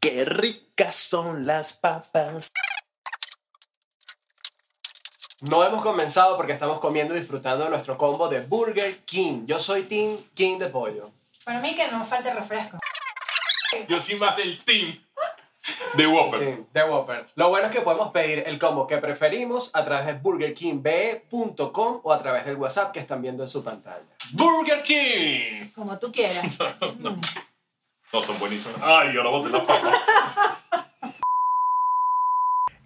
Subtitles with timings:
[0.00, 2.50] Qué ricas son las papas.
[5.42, 9.44] No hemos comenzado porque estamos comiendo y disfrutando de nuestro combo de Burger King.
[9.44, 11.10] Yo soy Team King de pollo.
[11.44, 12.78] Para mí que no falte refresco.
[13.88, 14.98] Yo soy más del team
[15.94, 16.64] de Whopper.
[16.72, 17.26] De Whopper.
[17.34, 22.12] Lo bueno es que podemos pedir el combo que preferimos a través de burgerkingbe.com o
[22.12, 24.06] a través del WhatsApp que están viendo en su pantalla.
[24.32, 25.70] Burger King.
[25.74, 26.58] Como tú quieras.
[26.98, 27.18] No,
[28.10, 28.76] son buenísimos.
[28.82, 30.60] Ay, ahora boté la papa.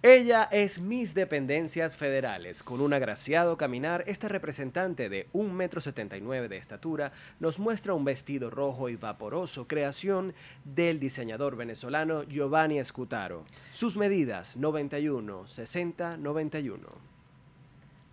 [0.07, 2.61] Ella es Miss Dependencias Federales.
[2.61, 8.51] Con un agraciado caminar, esta representante de 1,79 m de estatura nos muestra un vestido
[8.51, 13.45] rojo y vaporoso, creación del diseñador venezolano Giovanni Escutaro.
[13.71, 17.14] Sus medidas 91, 60, 91.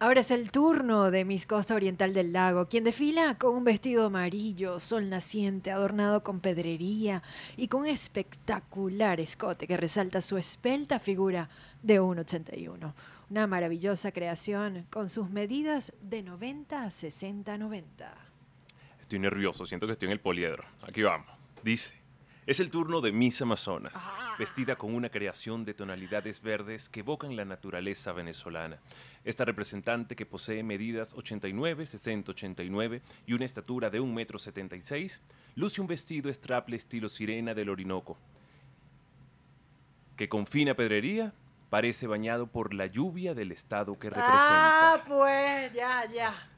[0.03, 4.07] Ahora es el turno de Miss Costa Oriental del Lago, quien desfila con un vestido
[4.07, 7.23] amarillo, sol naciente, adornado con pedrería
[7.57, 11.49] y con un espectacular escote que resalta su esbelta figura
[11.85, 12.95] de 1,81.
[13.31, 18.15] Una maravillosa creación con sus medidas de 90 a 60 90.
[19.03, 20.65] Estoy nervioso, siento que estoy en el poliedro.
[20.83, 21.29] Aquí vamos.
[21.63, 22.02] Dice,
[22.47, 23.95] es el turno de Miss Amazonas,
[24.39, 28.79] vestida con una creación de tonalidades verdes que evocan la naturaleza venezolana.
[29.25, 35.11] Esta representante que posee medidas 89, 60, 89 y una estatura de 1,76 m,
[35.55, 38.19] luce un vestido straple estilo sirena del Orinoco,
[40.17, 41.33] que con fina pedrería
[41.71, 44.95] parece bañado por la lluvia del estado que representa.
[44.95, 46.52] Ah, pues, ya, ya.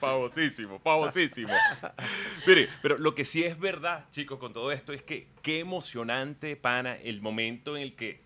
[0.00, 1.52] Pavosísimo, pavosísimo.
[2.46, 6.56] Mire, pero lo que sí es verdad, chicos, con todo esto es que qué emocionante,
[6.56, 8.22] pana, el momento en el que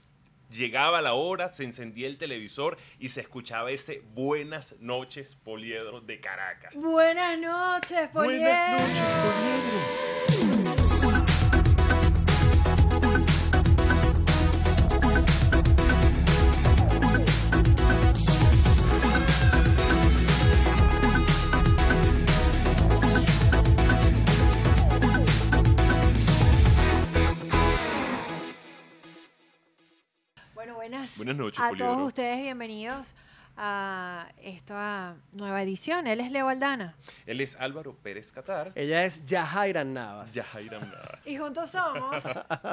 [0.50, 6.20] llegaba la hora, se encendía el televisor y se escuchaba ese Buenas noches, Poliedro de
[6.20, 6.74] Caracas.
[6.74, 8.44] Buenas noches, Poliedro.
[8.44, 10.15] Buenas noches, Poliedro.
[31.26, 31.36] Buenas.
[31.36, 31.92] Buenas noches, A Poliedro.
[31.94, 33.14] todos ustedes, bienvenidos
[33.58, 36.06] a esta nueva edición.
[36.06, 36.94] Él es Leo Aldana.
[37.24, 38.70] Él es Álvaro Pérez Catar.
[38.74, 40.30] Ella es Yajaira Navas.
[40.34, 41.20] Yahairam Navas.
[41.24, 42.22] Y juntos somos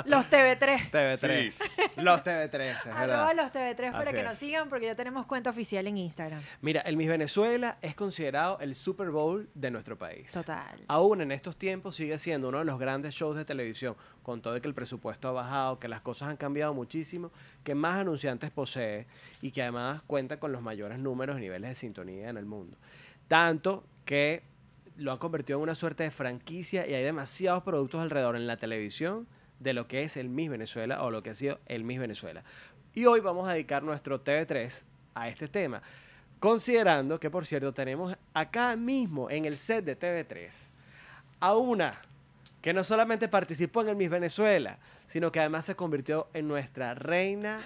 [0.05, 0.91] los TV3.
[0.91, 1.51] TV3.
[1.51, 1.63] Sí.
[1.95, 3.33] Los TV3, es Arroba verdad.
[3.33, 4.25] los TV3 para Así que es.
[4.25, 6.41] nos sigan porque ya tenemos cuenta oficial en Instagram.
[6.59, 10.29] Mira, el Miss Venezuela es considerado el Super Bowl de nuestro país.
[10.31, 10.81] Total.
[10.89, 14.53] Aún en estos tiempos sigue siendo uno de los grandes shows de televisión, con todo
[14.53, 17.31] de que el presupuesto ha bajado, que las cosas han cambiado muchísimo,
[17.63, 19.05] que más anunciantes posee
[19.41, 22.77] y que además cuenta con los mayores números y niveles de sintonía en el mundo.
[23.27, 24.41] Tanto que
[24.97, 28.57] lo han convertido en una suerte de franquicia y hay demasiados productos alrededor en la
[28.57, 29.27] televisión
[29.59, 32.43] de lo que es el Miss Venezuela o lo que ha sido el Miss Venezuela.
[32.93, 34.83] Y hoy vamos a dedicar nuestro TV3
[35.15, 35.81] a este tema.
[36.39, 40.51] Considerando que, por cierto, tenemos acá mismo en el set de TV3
[41.39, 41.91] a una
[42.63, 46.93] que no solamente participó en el Miss Venezuela, sino que además se convirtió en nuestra
[46.93, 47.61] reina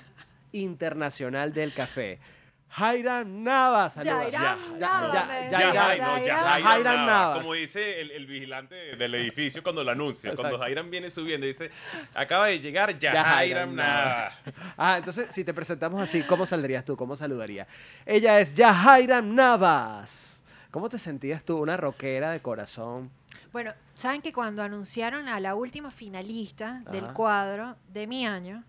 [0.51, 2.19] internacional del café.
[2.67, 3.23] Jaira.
[3.23, 7.39] Jairam Jairam Navas, Navas.
[7.39, 10.33] Como dice el, el vigilante del edificio cuando lo anuncia.
[10.33, 10.57] Cuando.
[10.57, 11.69] Jairam viene subiendo, dice,
[12.15, 14.33] acaba de llegar Jairam Navas.
[14.77, 16.97] Ah, entonces, si te presentamos así, ¿cómo saldrías tú?
[16.97, 17.67] ¿Cómo saludarías?
[18.03, 20.41] Ella es Yahaira Navas.
[20.71, 21.57] ¿Cómo te sentías tú?
[21.57, 23.11] Una rockera de corazón.
[23.51, 28.63] Bueno, saben que cuando anunciaron a la última finalista del cuadro de mi año,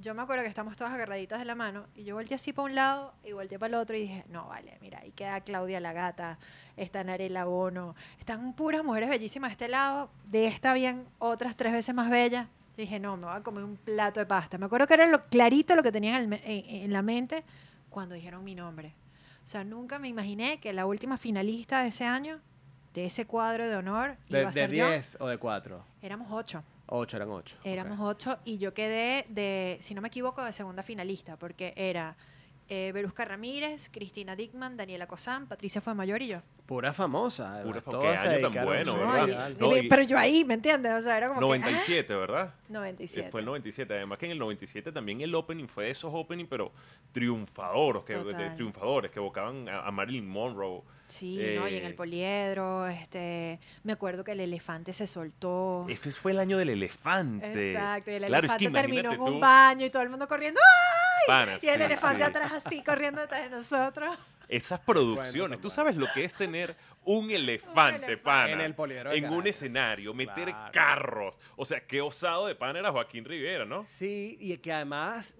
[0.00, 2.66] yo me acuerdo que estamos todas agarraditas de la mano y yo volteé así para
[2.66, 5.80] un lado y volteé para el otro y dije, no, vale, mira, ahí queda Claudia
[5.80, 6.38] la gata,
[6.76, 11.72] está Narela Bono, están puras mujeres bellísimas de este lado, de esta bien otras tres
[11.72, 12.46] veces más bellas.
[12.76, 14.56] Y dije, no, me voy a comer un plato de pasta.
[14.56, 17.42] Me acuerdo que era lo clarito lo que tenía en- en la mente
[17.90, 18.94] cuando dijeron mi nombre.
[19.44, 22.38] O sea, nunca me imaginé que la última finalista de ese año,
[22.94, 24.88] de ese cuadro de honor, ¿De, iba a de ser yo.
[24.88, 25.84] 10 o de 4?
[26.02, 26.62] Éramos ocho.
[26.86, 27.56] 8 eran 8.
[27.64, 32.16] Éramos ocho y yo quedé de, si no me equivoco, de segunda finalista, porque era
[32.68, 36.42] eh, Berusca Ramírez, Cristina Dickman, Daniela Cosán, Patricia Fuemayor y yo.
[36.66, 37.62] Pura famosa.
[37.62, 39.50] Pura además, fam- todas qué se año tan bueno, ¿verdad?
[39.58, 40.92] No, Y- Pero yo ahí, ¿me entiendes?
[40.92, 42.52] O sea, era como que, 97, ¿verdad?
[42.54, 43.30] ah, 97.
[43.30, 43.94] Fue el 97.
[43.94, 46.72] Además que en el 97 también el opening fue de esos opening, pero
[47.12, 50.82] triunfadores, que, de- triunfadores, que evocaban a, a Marilyn Monroe.
[51.06, 51.66] Sí, ¿no?
[51.68, 55.86] Y en el Eh, poliedro, este, me acuerdo que el elefante se soltó.
[55.88, 57.70] Este fue el año del elefante.
[57.72, 60.10] Exacto, y el Claro, es que elefante terminó en un tú, baño y todo el
[60.10, 60.60] mundo corriendo.
[60.60, 61.07] ¡ay!
[61.26, 62.30] Pana, Y el sí, elefante sí.
[62.30, 64.16] atrás así, corriendo detrás de nosotros.
[64.48, 65.58] esas producciones.
[65.58, 65.74] Tú Tomás.
[65.74, 66.74] sabes lo que es tener
[67.04, 68.16] un elefante, elefante.
[68.16, 68.50] pana.
[68.52, 69.48] En el poliedro de En un Caracas.
[69.56, 70.70] escenario, meter Claro.
[70.72, 71.38] carros.
[71.56, 73.82] O sea, qué osado de pana era Joaquín Rivera, ¿no?
[73.82, 75.36] Sí, y que además,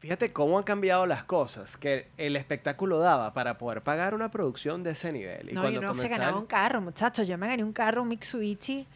[0.00, 4.82] fíjate cómo han cambiado las cosas, que el espectáculo daba para poder pagar una producción
[4.82, 5.50] de ese nivel.
[5.50, 7.28] Y no, y cuando no se comenzaron- ganaba un carro, muchachos.
[7.28, 8.86] Yo me gané un carro, un Mitsubishi,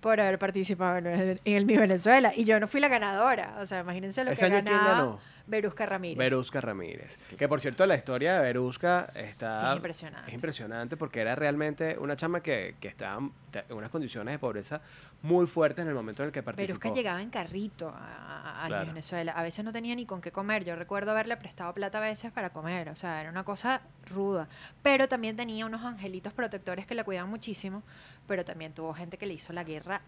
[0.00, 2.32] por haber participado en el, en el Miss Venezuela.
[2.36, 3.56] Y yo no fui la ganadora.
[3.60, 5.20] O sea, imagínense lo ¿Ese que año quién ganaba ganó?
[5.46, 6.18] Berusca Ramírez.
[6.18, 7.18] Verusca Ramírez.
[7.36, 9.70] Que por cierto, la historia de Verusca está.
[9.70, 10.30] Es impresionante.
[10.30, 14.80] Es impresionante porque era realmente una chama que, que estaba en unas condiciones de pobreza
[15.22, 16.78] muy fuertes en el momento en el que participó.
[16.78, 18.84] Berusca llegaba en carrito a, a-.
[18.84, 19.32] Venezuela.
[19.32, 20.64] A veces no tenía ni con qué comer.
[20.64, 22.88] Yo recuerdo haberle prestado plata a veces para comer.
[22.88, 24.48] O sea, era una cosa ruda.
[24.82, 27.82] Pero también tenía unos angelitos protectores que la cuidaban muchísimo.
[28.26, 30.02] Pero también tuvo gente que le hizo la guerra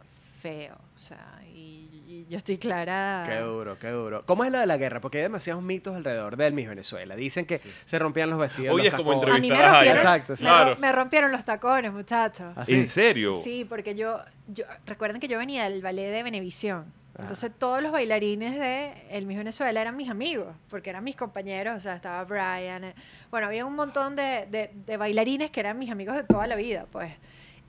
[0.44, 0.74] feo.
[0.94, 3.22] O sea, y, y yo estoy clara.
[3.26, 4.24] Qué duro, qué duro.
[4.26, 5.00] ¿Cómo es lo de la guerra?
[5.00, 7.16] Porque hay demasiados mitos alrededor del Miss Venezuela.
[7.16, 8.74] Dicen que se rompían los vestidos.
[8.74, 9.36] Oye, los es como tacones.
[9.36, 9.94] A mí me entrevistar a Jairo.
[9.94, 10.76] rompieron, Exacto, me, ro- claro.
[10.80, 12.52] me rompieron los tacones, muchachos.
[12.58, 12.74] ¿Ah, sí?
[12.74, 13.40] ¿En serio?
[13.42, 14.18] Sí, porque yo,
[14.48, 16.84] yo, recuerden que yo venía del ballet de Venevisión.
[17.16, 17.22] Ah.
[17.22, 21.74] Entonces todos los bailarines de El Miss Venezuela eran mis amigos, porque eran mis compañeros,
[21.76, 22.94] o sea, estaba Brian, eh,
[23.30, 26.56] bueno, había un montón de, de- de bailarines que eran mis amigos de toda la
[26.56, 27.12] vida, pues.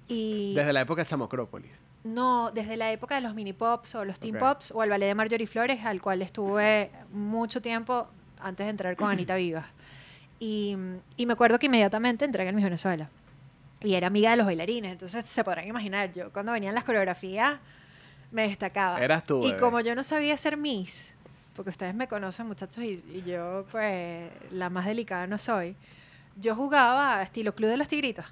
[0.07, 1.71] Y Desde la época de Chamocrópolis.
[2.05, 5.07] No, desde la época de los mini pops o los teen pops o el ballet
[5.07, 8.07] de Marjorie Flores, al cual estuve mucho tiempo
[8.39, 9.65] antes de entrar con Anita Vivas.
[10.39, 10.77] Y,
[11.17, 13.09] y me acuerdo que inmediatamente entré en el Miss Venezuela.
[13.81, 17.59] Y era amiga de los bailarines, entonces se podrán imaginar, yo cuando venían las coreografías
[18.31, 18.99] me destacaba.
[18.99, 19.59] Eras tú, Y bebé.
[19.59, 21.15] como yo no sabía ser Miss,
[21.55, 25.75] porque ustedes me conocen muchachos y, y yo pues la más delicada no soy,
[26.37, 28.25] yo jugaba estilo Club de los Tigritos.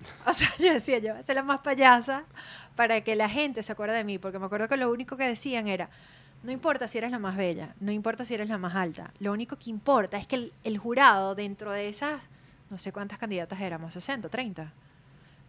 [0.26, 2.24] O sea, yo decía, yo voy a ser la más payasa
[2.76, 5.24] para que la gente se acuerde de mí, porque me acuerdo que lo único que
[5.24, 5.90] decían era,
[6.42, 9.32] no importa si eres la más bella, no importa si eres la más alta, lo
[9.32, 12.22] único que importa es que el, el jurado dentro de esas,
[12.70, 14.72] no sé cuántas candidatas éramos, 60, 30,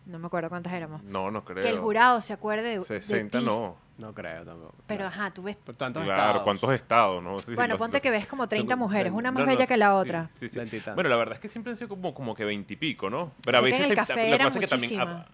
[0.06, 1.64] no me acuerdo cuántas éramos, No, no creo.
[1.64, 3.46] que el jurado se acuerde de, de 60 ti.
[3.46, 3.76] no.
[3.98, 4.74] No creo tampoco.
[4.88, 6.42] Pero ajá, tú ves Por tantos Claro, estados.
[6.44, 7.22] ¿cuántos estados?
[7.24, 7.38] No?
[7.38, 9.52] Sí, Bueno, los- ponte los- que ves como 30 son- mujeres, una más no, no,
[9.56, 10.30] bella que la sí, otra.
[10.40, 10.60] sí, sí.
[10.96, 13.32] Bueno, la verdad es que siempre han sido como, como que veintipico, ¿no?
[13.46, 15.02] Pero a que veces en el café lo que pasa es que también.
[15.02, 15.26] Ah,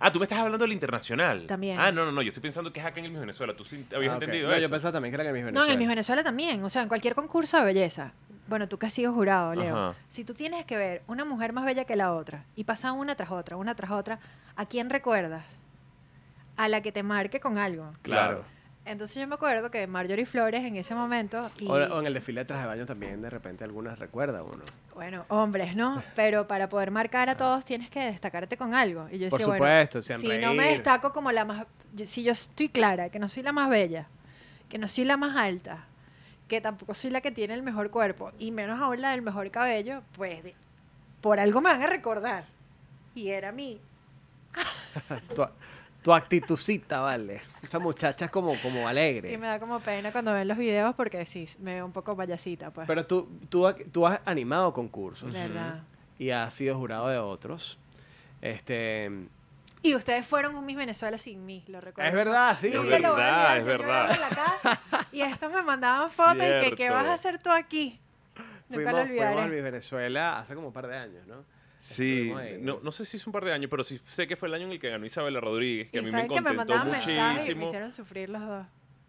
[0.00, 1.46] ah, tú me estás hablando del internacional.
[1.46, 1.80] También.
[1.80, 2.20] Ah, no, no, no.
[2.20, 3.56] Yo estoy pensando que es acá en el Miss Venezuela.
[3.56, 4.60] ¿Tú sí habías Ah, entendido No, eso?
[4.62, 5.66] yo pensaba también que era en el Miss No, Venezuela.
[5.66, 8.12] en el Miss Venezuela también, o sea, en cualquier concurso de belleza.
[8.46, 9.76] Bueno, tú que has sido jurado, Leo.
[9.76, 9.98] Ajá.
[10.08, 13.14] Si tú tienes que ver una mujer más bella que la otra y pasa una
[13.14, 14.18] tras otra, una tras otra,
[14.56, 15.44] ¿a quién recuerdas?
[16.56, 17.90] A la que te marque con algo.
[18.02, 18.44] Claro.
[18.86, 22.12] Entonces yo me acuerdo que Marjorie Flores en ese momento y O, o en el
[22.12, 24.62] desfile de traje de baño también, de repente, algunas recuerda uno.
[24.94, 26.02] bueno, hombres, ¿no?
[26.14, 29.08] Pero para poder marcar a todos tienes que destacarte con algo.
[29.10, 32.22] Y yo Por decía, supuesto, bueno, si no me destaco como la más yo- si
[32.22, 34.06] yo estoy clara que no soy la más bella,
[34.68, 35.86] que no soy la más alta,
[36.48, 39.50] que tampoco soy la que tiene el mejor cuerpo y menos aún la del mejor
[39.50, 40.54] cabello, pues de-
[41.20, 42.44] por algo me van a recordar.
[43.14, 43.80] Y era mi
[45.34, 45.44] Tu,
[46.02, 47.40] tu actitucita, vale.
[47.62, 49.32] Esa muchacha es como, como alegre.
[49.32, 52.14] y me da como pena cuando ven los videos porque sí, me veo un poco
[52.16, 52.86] payasita, pues.
[52.86, 55.82] Pero tú, tú, tú has animado concursos ¿Verdad?
[56.18, 57.78] y has sido jurado de otros.
[58.42, 59.10] Este,
[59.84, 62.08] Y ustedes fueron un Miss Venezuela sin mí, lo recuerdo.
[62.08, 62.68] es verdad, sí.
[62.68, 64.10] Es a verdad, es verdad.
[64.14, 64.80] en la casa
[65.12, 66.94] y estos me mandaban fotos y que ¿qué Cierto.
[66.94, 68.00] vas a hacer tú aquí?
[68.70, 69.50] Nunca Fuimos, lo fuimos al olvidaré.
[69.54, 71.44] Miss Venezuela hace como un par de años, ¿no?
[71.78, 72.32] Sí,
[72.62, 74.54] no, no sé si es un par de años, pero sí sé que fue el
[74.54, 76.56] año en el que ganó Isabela Rodríguez, que Y a mí me saben que me
[76.56, 77.66] contentó mandaban mensajes y me muchísimo.
[77.66, 78.66] hicieron sufrir los dos.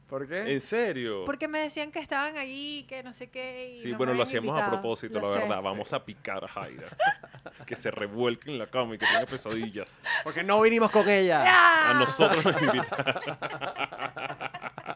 [0.10, 0.54] ¿Por qué?
[0.54, 1.24] ¿En serio?
[1.26, 3.74] Porque me decían que estaban allí, que no sé qué.
[3.78, 4.72] Y Sí, no bueno, lo hacíamos a invitado.
[4.82, 5.40] propósito, Lo la sé.
[5.40, 5.62] verdad.
[5.64, 6.88] Vamos a picar a Jaira.
[7.66, 10.00] que se revuelque en la cama y que tenga pesadillas.
[10.24, 11.44] Porque no vinimos con ella.
[11.46, 11.90] ¡Ah!
[11.90, 13.16] A nosotros nos invitaron.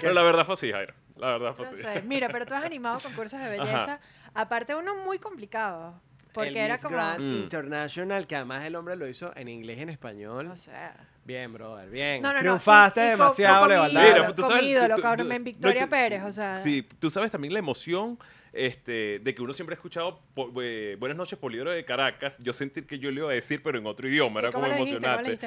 [0.00, 0.94] Pero la verdad fue así, Jaira.
[1.16, 1.82] La verdad fue No así.
[1.82, 2.02] sé.
[2.02, 3.98] Mira, pero tú has animado concursos de belleza.
[4.34, 6.00] Aparte, uno muy complicado.
[6.32, 6.94] Porque el era Miss como.
[6.96, 7.32] Grand Mm.
[7.42, 10.46] International, que además el hombre lo hizo en inglés y en español.
[10.52, 10.94] O sea.
[11.28, 12.22] Bien, brother, bien.
[12.22, 12.40] No, no, no.
[12.40, 15.44] Triunfaste y- y con- demasiado, ídolo, Mira, tú sabes- mi ídolo, tú- tú- Carmen no,
[15.44, 16.56] Victoria tú- Pérez, o sea.
[16.56, 18.18] Sí, tú sabes también la emoción
[18.52, 22.34] este, de que uno siempre ha escuchado po- eh, Buenas noches, Poliedro de Caracas.
[22.38, 24.40] Yo sentí que yo le iba a decir, pero en otro idioma.
[24.40, 25.38] ¿Y Era cómo como emocionante.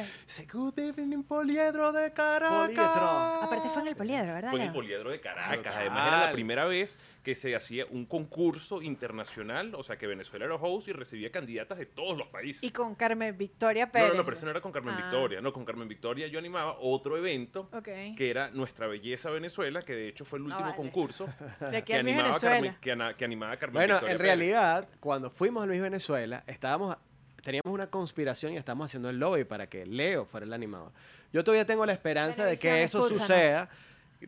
[0.51, 2.65] Good evening, Poliedro de Caracas.
[2.67, 2.83] Poliedro.
[2.83, 4.51] Aparte fue en el poliedro, ¿verdad?
[4.51, 4.73] Fue en el?
[4.73, 5.59] Poliedro de Caracas.
[5.61, 10.07] Claro, Además, era la primera vez que se hacía un concurso internacional, o sea, que
[10.07, 12.63] Venezuela era host y recibía candidatas de todos los países.
[12.63, 14.09] Y con Carmen Victoria no, Pérez.
[14.09, 15.01] no, no, pero eso no era con Carmen Ah.
[15.03, 15.39] Victoria.
[15.41, 20.07] No, con Carmen Victoria yo animaba otro evento que era Nuestra Belleza Venezuela, que de
[20.09, 20.75] hecho fue el último vale.
[20.75, 21.25] concurso
[21.71, 22.55] De aquí que animaba, a Venezuela.
[22.55, 24.27] Carmen, que, que animaba a Carmen Bueno, Victoria en Pérez.
[24.37, 26.95] realidad, cuando fuimos a Luis Venezuela, estábamos,
[27.43, 30.91] teníamos una conspiración y estábamos haciendo el lobby para que Leo fuera el animador.
[31.33, 33.27] Yo todavía tengo la esperanza de que eso escúchanos.
[33.27, 33.69] suceda.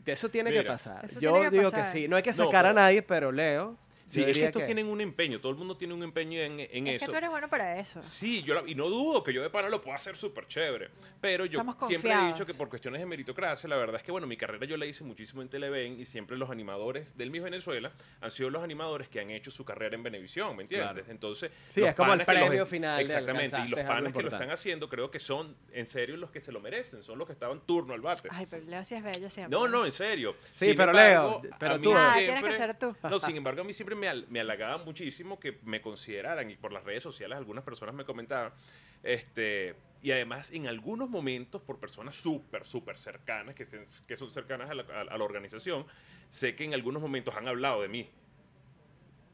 [0.06, 1.06] Eso tiene que pasar.
[1.06, 1.92] Eso Yo tiene que digo pasar.
[1.94, 2.08] que sí.
[2.08, 3.78] No hay que No, sacar a nadie, pero Leo
[4.14, 6.60] Sí, es que estos que- tienen un empeño, todo el mundo tiene un empeño en,
[6.60, 7.06] en Es eso.
[7.06, 8.02] que tú eres bueno para eso.
[8.04, 10.90] Sí, yo la- y no dudo que yo de pana lo pueda hacer súper chévere.
[11.22, 14.28] Pero yo siempre he dicho que por cuestiones de meritocracia, la verdad es que, bueno,
[14.28, 17.92] mi carrera yo la hice muchísimo en Televen y siempre los animadores del Miss Venezuela
[18.22, 20.92] han sido los animadores que han hecho su carrera en Venevisión, ¿me entiendes?
[20.94, 21.12] Claro.
[21.12, 24.22] Entonces, Sí, los es como el que los- premio final Exactamente, y los panas que
[24.22, 27.28] lo están haciendo creo que son, en serio, los que se lo merecen, son los
[27.28, 28.28] que estaban turno al bate.
[28.32, 29.58] Ay, pero Leo sí es bella siempre.
[29.58, 30.36] No, no, en serio.
[30.48, 32.96] Sí, Sin pero embargo, Leo, pero tú- Ah, siempre- tienes que ser tú.
[33.10, 36.56] No, sin embargo, a mí siempre me, hal- me halagaba muchísimo que me consideraran, y
[36.56, 38.54] por las redes sociales algunas personas me comentaban,
[39.04, 43.68] este, y además en algunos momentos por personas súper, súper cercanas, que,
[44.08, 45.86] que son cercanas a la, a- a la organización,
[46.30, 48.10] sé que en algunos momentos han hablado de mí.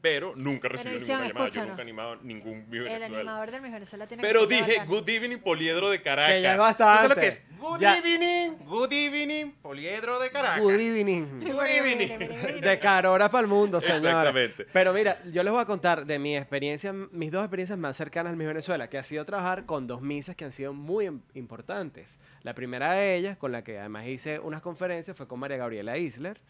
[0.02, 1.44] Pero nunca recibí Venevisión, ninguna llamada.
[1.44, 1.68] Yo escúchanos.
[1.68, 3.06] nunca he animado ningún El Venezuela.
[3.06, 6.32] animador del Miss Venezuela tiene Pero que ser dije, good evening, Poliedro de Caracas.
[6.34, 7.08] Que ya ¿Tú sabes bastante.
[7.14, 7.42] lo que es?
[7.58, 7.98] Good Ya.
[7.98, 10.60] evening, good evening, Poliedro de Caracas.
[10.62, 11.26] Good evening.
[11.40, 12.60] Good evening.
[12.62, 14.08] De Carora para el mundo, señora.
[14.30, 14.66] Exactamente.
[14.72, 18.30] Pero mira, yo les voy a contar de mi experiencia, mis dos experiencias más cercanas
[18.30, 21.20] al Miss Venezuela, que ha sido trabajar con dos misas que han sido muy im-
[21.34, 22.18] importantes.
[22.42, 25.98] La primera de ellas, con la que además hice unas conferencias, fue con María Gabriela
[25.98, 26.40] Isler.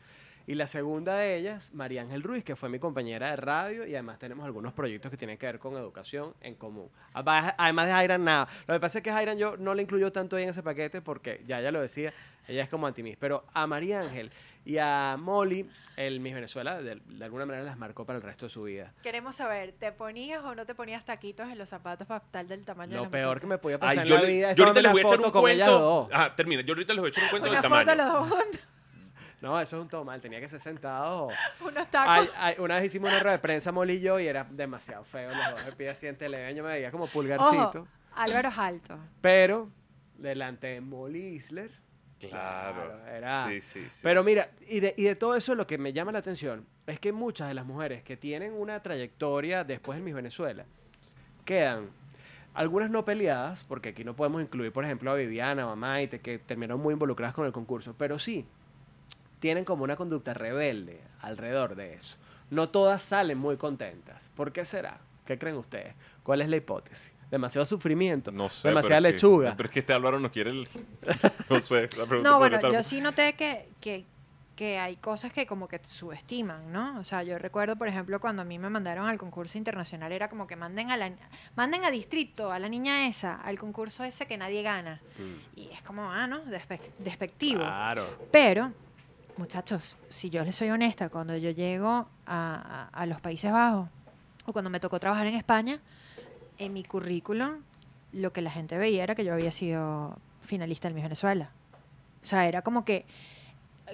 [0.46, 3.92] Y la segunda de ellas, María Ángel Ruiz, que fue mi compañera de radio y
[3.94, 6.88] además tenemos algunos proyectos que tienen que ver con educación en común.
[7.14, 8.48] Además de Jairan, nada.
[8.66, 11.02] Lo que pasa es que Jairan yo no la incluyo tanto ahí en ese paquete
[11.02, 12.12] porque ya ella lo decía,
[12.48, 14.32] ella es como anti Pero a María Ángel
[14.64, 18.46] y a Molly, el Miss Venezuela, de, de alguna manera las marcó para el resto
[18.46, 18.92] de su vida.
[19.02, 22.64] Queremos saber, ¿te ponías o no te ponías taquitos en los zapatos para tal del
[22.64, 23.40] tamaño de Lo la peor muchacha?
[23.40, 25.00] que me podía pasar Ay, en yo, la le- vida es yo ahorita les voy
[25.00, 26.08] a echar un foto con ellas cuento.
[26.12, 26.62] Ah, termina.
[26.62, 27.90] Yo ahorita les voy a echar un cuento Una del foto tamaño.
[27.90, 28.60] de los dos juntos,
[29.40, 31.28] No, eso es un todo mal, tenía que ser sentado.
[31.66, 32.30] unos tacos.
[32.36, 35.30] ay, una vez hicimos una rueda de prensa, Molly y yo, y era demasiado feo.
[35.30, 37.80] Los dos me pide así en Televen, yo me veía como pulgarcito.
[37.80, 38.98] Ojo, Álvaro es alto.
[39.20, 39.70] Pero,
[40.18, 41.70] delante de Molly Isler,
[42.28, 43.06] Claro.
[43.06, 43.46] era...
[43.48, 44.00] Sí, sí, sí.
[44.02, 47.00] Pero mira, y de, y de todo eso lo que me llama la atención es
[47.00, 50.66] que muchas de las mujeres que tienen una trayectoria después de Miss Venezuela
[51.46, 51.88] quedan,
[52.52, 56.20] algunas no peleadas, porque aquí no podemos incluir, por ejemplo, a Viviana o a Maite,
[56.20, 58.44] que terminaron muy involucradas con el concurso, pero sí
[59.40, 62.16] tienen como una conducta rebelde alrededor de eso.
[62.50, 64.30] No todas salen muy contentas.
[64.34, 64.98] ¿Por qué será?
[65.24, 65.94] ¿Qué creen ustedes?
[66.22, 67.12] ¿Cuál es la hipótesis?
[67.30, 68.68] Demasiado sufrimiento, no sé.
[68.68, 69.54] demasiada pero es que- lechuga.
[69.56, 70.68] pero es que este Álvaro no quiere el...
[71.48, 71.82] No sé.
[71.96, 74.04] la pregunta No, bueno, yo sí noté que, que,
[74.56, 76.98] que hay cosas que como que te subestiman, ¿no?
[76.98, 80.28] O sea, yo recuerdo, por ejemplo, cuando a mí me mandaron al concurso internacional, era
[80.28, 81.12] como que manden a la
[81.54, 85.00] manden a distrito, a la niña esa, al concurso ese que nadie gana.
[85.18, 85.60] Mm.
[85.60, 86.44] Y es como, ah, ¿no?
[86.46, 87.60] Despe- despectivo.
[87.60, 88.08] Claro.
[88.32, 88.72] Pero,
[89.36, 93.88] muchachos, si yo les soy honesta, cuando yo llego a, a- a los Países Bajos
[94.46, 95.80] o cuando me tocó trabajar en España,
[96.58, 97.62] en mi currículum
[98.12, 101.50] lo que la gente veía era que yo había sido finalista del Miss Venezuela.
[102.22, 103.06] O sea, era como que,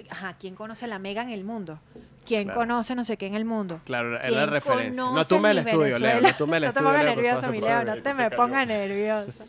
[0.09, 1.79] ajá, ¿quién conoce la Mega en el mundo?
[2.25, 2.59] ¿Quién Claro.
[2.59, 3.79] conoce no sé qué en el mundo?
[3.85, 5.01] Claro, era la ¿Quién referencia.
[5.03, 6.19] No tume el estudio, Leo.
[6.21, 6.89] No tume el No te estudio.
[6.89, 7.05] pongas
[7.41, 9.43] favor, mi Leo, no te me pongas nerviosa.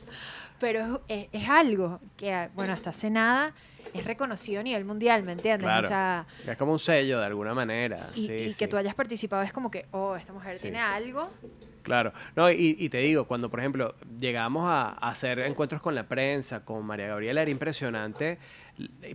[0.61, 3.53] Pero es, es algo que, bueno, hasta hace nada
[3.95, 5.67] es reconocido a nivel mundial, ¿me entiendes?
[5.67, 5.85] Claro.
[5.87, 8.09] O sea, Es como un sello de alguna manera.
[8.15, 8.59] y, sí, y sí.
[8.59, 10.63] que tú hayas participado es como que, oh, esta mujer Sí.
[10.63, 11.31] tiene algo.
[11.83, 12.13] Claro.
[12.37, 16.07] No, y, y te digo, cuando por ejemplo llegamos a, a hacer encuentros con la
[16.07, 18.39] prensa, con María Gabriela, era impresionante.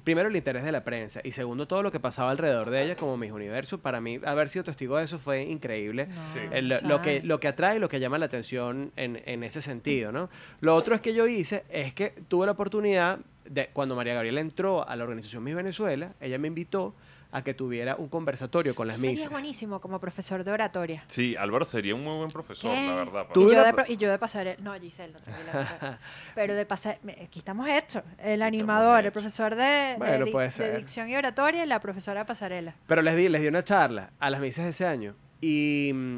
[0.04, 2.96] Primero el interés de la prensa y segundo todo lo que pasaba alrededor de ella
[2.96, 3.80] como mis universo.
[3.80, 6.08] Para mí haber sido testigo de eso fue increíble.
[6.08, 6.40] No, Sí.
[6.52, 9.22] El- o sea, lo, que, lo que atrae y lo que llama la atención en,
[9.26, 10.30] en ese sentido, ¿no?
[10.62, 14.42] Lo otro es que yo hice es que tuve la oportunidad de, cuando María Gabriela
[14.42, 16.94] entró a la organización Miss Venezuela, ella me invitó
[17.36, 19.30] a que tuviera un conversatorio con las misas.
[19.32, 21.04] buenísimo como profesor de oratoria.
[21.08, 22.86] Sí, Álvaro sería un muy buen profesor, ¿Qué?
[22.88, 23.26] la verdad.
[23.34, 24.62] Tú- Y yo, de, y yo de pasarela.
[24.62, 25.78] No, Giselle, no, tranquila.
[25.82, 25.98] pero-
[26.36, 27.00] pero de pasar.
[27.24, 28.04] Aquí estamos hechos.
[28.20, 30.78] El animador, el profesor de, de Bueno, dic- puede de ser.
[30.78, 32.76] dicción y oratoria y la profesora de pasarela.
[32.88, 35.16] Pero les di, les di una charla a las misas de ese año.
[35.42, 36.18] Y mm,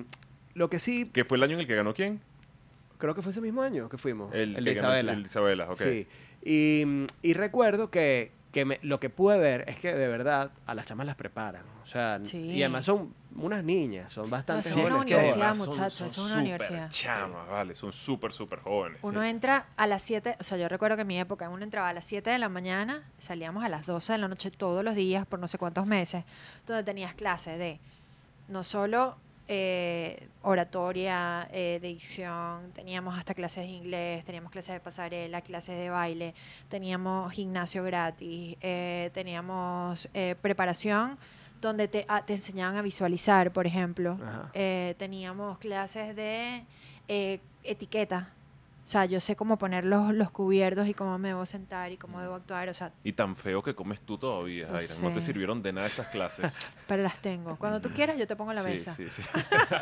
[0.56, 2.20] lo que sí, ¿Qué fue el año en el que ganó quién?
[2.98, 4.34] creo que fue ese mismo año que fuimos.
[4.34, 5.12] El, de que ganó- Isabela.
[5.14, 5.78] el de Isabela, ok.
[5.82, 6.08] Sí.
[6.44, 10.50] Y, mm, y recuerdo que, que me- lo que pude ver es que de verdad
[10.66, 11.64] a las chamas las preparan.
[11.84, 12.38] O sea, Sí.
[12.38, 15.06] y además son unas niñas, son bastante Sí, es una jóvenes.
[15.06, 16.90] universidad, muchachos, son es una universidad.
[16.90, 19.00] chamas, vale, son súper, súper jóvenes.
[19.02, 19.28] Uno sí.
[19.28, 21.94] entra a las 7, o sea, yo recuerdo que en mi época uno entraba a
[21.94, 25.26] las 7 de la mañana, salíamos a las 12 de la noche todos los días
[25.26, 26.24] por no sé cuántos meses,
[26.66, 27.82] donde tenías clases de
[28.48, 29.18] no solo
[29.48, 35.78] eh, oratoria, eh, de dicción, teníamos hasta clases de inglés, teníamos clases de pasarela, clases
[35.78, 36.34] de baile,
[36.70, 41.18] teníamos gimnasio gratis, eh, teníamos eh, preparación
[41.62, 44.18] donde te, ah, te enseñaban a visualizar, por ejemplo.
[44.54, 46.64] Eh, teníamos clases de
[47.64, 48.35] etiqueta,
[48.86, 51.98] O sea, yo sé cómo poner los, los cubiertos y cómo me debo sentar y
[51.98, 52.70] cómo debo actuar.
[52.70, 54.94] O sea, Y tan feo que comes tú todavía, Jaira.
[55.02, 56.54] No te sirvieron de nada esas clases.
[56.88, 57.56] pero las tengo.
[57.58, 58.94] Cuando tú quieras, yo te pongo la Sí, mesa.
[58.94, 59.24] sí, sí.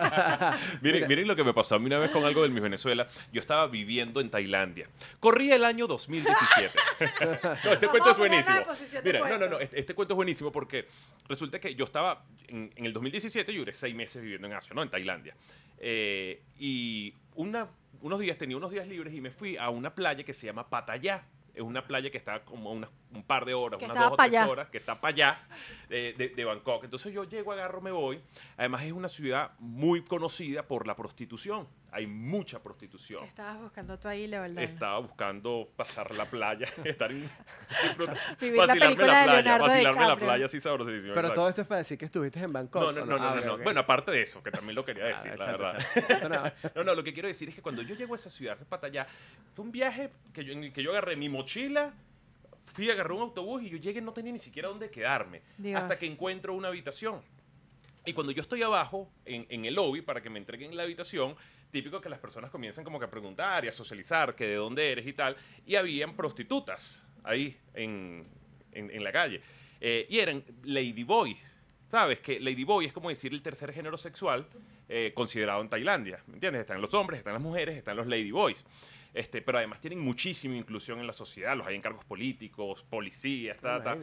[0.81, 3.09] miren, miren lo que me pasó a mí una vez con algo de mi Venezuela.
[3.33, 4.87] Yo estaba viviendo en Tailandia.
[5.19, 6.73] Corría el año 2017.
[7.65, 8.57] no, este cuento es buenísimo.
[9.03, 9.59] Mira, no, no, no.
[9.59, 10.87] Este, este cuento es buenísimo porque
[11.27, 14.71] resulta que yo estaba en, en el 2017, yo duré seis meses viviendo en Asia,
[14.73, 14.81] ¿no?
[14.81, 15.35] En Tailandia.
[15.85, 17.67] Eh, y una,
[18.01, 20.69] unos días, tenía unos días libres y me fui a una playa que se llama
[20.69, 21.23] Pattaya.
[21.53, 24.13] Es una playa que está como a unas- un par de horas, Que unas dos
[24.13, 24.49] o tres allá.
[24.49, 25.41] horas, que está para allá
[25.87, 26.83] de, de- de Bangkok.
[26.83, 28.19] Entonces yo llego, agarro, me voy.
[28.57, 31.67] Además es una ciudad muy conocida por la prostitución.
[31.95, 33.21] Hay mucha prostitución.
[33.21, 34.63] ¿Qué estabas buscando tú ahí, Leoldán?
[34.63, 37.29] Estaba buscando pasar la playa, estar en,
[37.83, 41.13] disfrutar- Vivir la vacilarme película de playa, vacilarme la playa así sabrosísimo.
[41.13, 41.33] Pero exacto.
[41.41, 42.81] todo esto es para decir que estuviste en Bangkok.
[42.81, 43.63] No, no, ¿o no, no, Ah, no, ok.
[43.63, 45.85] Bueno, aparte de eso, que también lo quería Ah, decir, la chato, verdad.
[45.93, 46.29] chato.
[46.29, 46.43] No.
[46.75, 48.65] No, no, lo que quiero decir es que cuando yo llego a esa ciudad, a
[48.65, 49.05] Pattaya,
[49.53, 51.93] fue un viaje que yo, en el que yo agarré mi mochila,
[52.65, 55.41] fui, agarré un autobús y yo llegué no tenía ni siquiera dónde quedarme.
[55.59, 55.79] Dios.
[55.79, 57.21] Hasta que encuentro una habitación.
[58.05, 61.35] Y cuando yo estoy abajo, en, en el lobby, para que me entreguen la habitación,
[61.73, 64.89] típico que las personas comienzan como que a preguntar y a socializar, que de dónde
[64.93, 65.35] eres y tal.
[65.65, 68.25] Y habían prostitutas ahí en,
[68.71, 69.41] en- en la calle.
[69.81, 71.57] Eh, y eran ladyboys.
[71.87, 72.19] ¿Sabes?
[72.21, 74.47] Que ladyboy es como decir el tercer género sexual
[74.89, 76.23] eh, considerado en Tailandia.
[76.27, 76.61] ¿Me entiendes?
[76.61, 78.63] Están los hombres, están las mujeres, están los ladyboys.
[79.13, 81.55] Este, pero además tienen muchísima inclusión en la sociedad.
[81.55, 83.95] Los hay en cargos políticos, policías, ta, ta.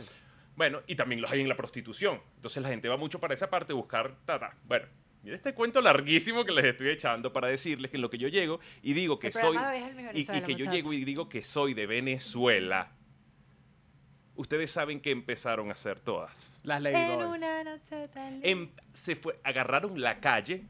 [0.54, 2.20] Bueno, y también los hay en la prostitución.
[2.36, 4.54] Entonces la gente va mucho para esa parte buscar tata.
[4.64, 4.86] Bueno,
[5.22, 8.28] y este cuento larguísimo que les estoy echando para decirles que en lo que yo
[8.28, 11.74] llego y digo que soy en y, y que yo llego y digo que soy
[11.74, 12.92] de Venezuela.
[14.34, 16.60] Ustedes saben que empezaron a hacer todas.
[16.64, 20.64] Las Lady En una noche tan Em- se fue, agarraron la calle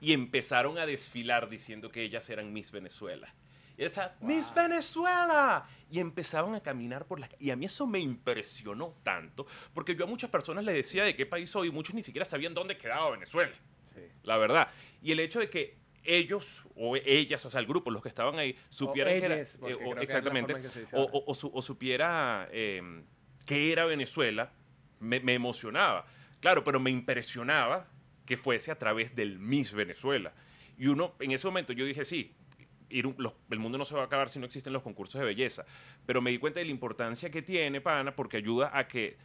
[0.00, 3.32] y empezaron a desfilar diciendo que ellas eran Miss Venezuela.
[3.78, 5.66] Y esa, Miss Venezuela.
[5.90, 7.30] Y empezaban a caminar por la.
[7.38, 11.16] Y a mí eso me impresionó tanto, porque yo a muchas personas les decía de
[11.16, 13.54] qué país soy y muchos ni siquiera sabían dónde quedaba Venezuela.
[13.94, 14.00] Sí.
[14.22, 14.68] La verdad.
[15.02, 18.38] Y el hecho de que ellos o ellas, o sea, el grupo, los que estaban
[18.38, 19.34] ahí, supieran que era...
[19.36, 20.54] ellas, eh, o- exactamente.
[20.54, 22.82] que O, o- o su- o supiera eh,
[23.46, 24.52] que era Venezuela,
[25.00, 26.06] me, me emocionaba.
[26.40, 27.86] Claro, pero me impresionaba
[28.26, 30.32] que fuese a través del Miss Venezuela.
[30.76, 32.34] Y uno, en ese momento yo dije, sí,
[32.90, 35.18] ir un- los- el mundo no se va a acabar si no existen los concursos
[35.20, 35.64] de belleza.
[36.06, 39.16] Pero me di cuenta de la importancia que tiene, pana, porque ayuda a que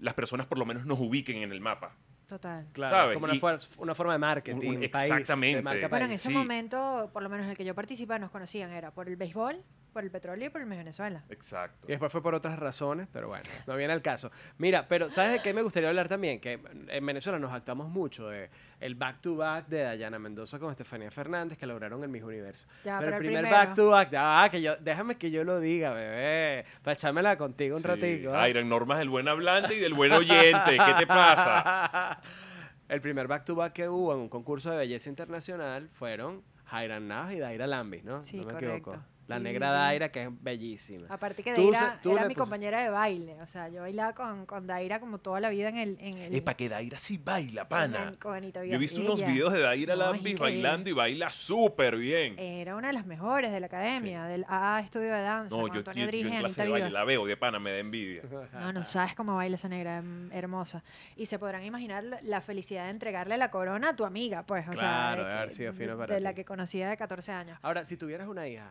[0.00, 1.94] las personas por lo menos nos ubiquen en el mapa.
[2.28, 2.66] Total.
[2.72, 3.14] Claro, ¿sabes?
[3.14, 5.62] como una, Y- fuer- una forma de marketing, Un- un- país, de exactamente.
[5.62, 6.34] marca Bueno, en ese Sí.
[6.34, 8.72] momento, por lo menos en el que yo participaba, nos conocían.
[8.72, 9.62] Era por el béisbol,
[9.96, 11.24] por el petróleo y por el Miss Venezuela.
[11.30, 11.86] Exacto.
[11.86, 14.30] Y después fue por otras razones, pero bueno, no viene al caso.
[14.58, 16.38] Mira, pero ¿sabes de qué me gustaría hablar también?
[16.38, 21.56] Que en Venezuela nos actamos mucho de el back-to-back de Dayana Mendoza con Estefanía Fernández
[21.56, 22.66] que lograron el Miss Universo.
[22.84, 23.56] Ya, pero, pero el primer primero.
[23.56, 27.88] back-to-back, ah, que yo, déjame que yo lo diga, bebé, para echármela contigo un Sí.
[27.88, 28.34] ratico.
[28.34, 28.46] ¿ah?
[28.50, 30.76] Iron normas del buen hablante y del buen oyente.
[30.76, 32.20] ¿Qué te pasa?
[32.88, 37.38] El primer back-to-back que hubo en un concurso de belleza internacional fueron Jairan Navas y
[37.38, 38.20] Daira Lambis, ¿no?
[38.22, 38.74] Sí, no me correcto.
[38.90, 39.04] equivoco.
[39.26, 39.70] La Sí, negra.
[39.72, 41.06] Daira, que es bellísima.
[41.10, 43.40] Aparte que Tú Daira se- tú era le mi compañera de baile.
[43.42, 45.96] O sea, yo bailaba con, con Daira como toda la vida en el...
[46.00, 48.08] En el Es para que Daira sí baila, en pana.
[48.10, 50.62] el- con Anita Yo he visto unos videos de Daira No, es Lambis increíble.
[50.62, 52.38] bailando y baila súper bien.
[52.38, 55.72] Era una de las mejores de la academia, del AA Estudio de Danza, No, con
[55.72, 56.92] yo, Antonio yo, y en clase Anita de baile Vivas.
[56.92, 58.22] la veo de pana, me da envidia.
[58.52, 60.84] No, no sabes cómo baila esa negra, em, hermosa.
[61.16, 64.66] Y se podrán imaginar la- la felicidad de entregarle la corona a tu amiga, pues,
[64.68, 66.36] o Claro, sea, de, haber que- sido fino para de la ti.
[66.36, 67.58] que conocía de 14 años.
[67.62, 68.70] Ahora, si tuvieras una hija,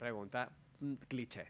[0.00, 1.46] pregunta mm, cliché,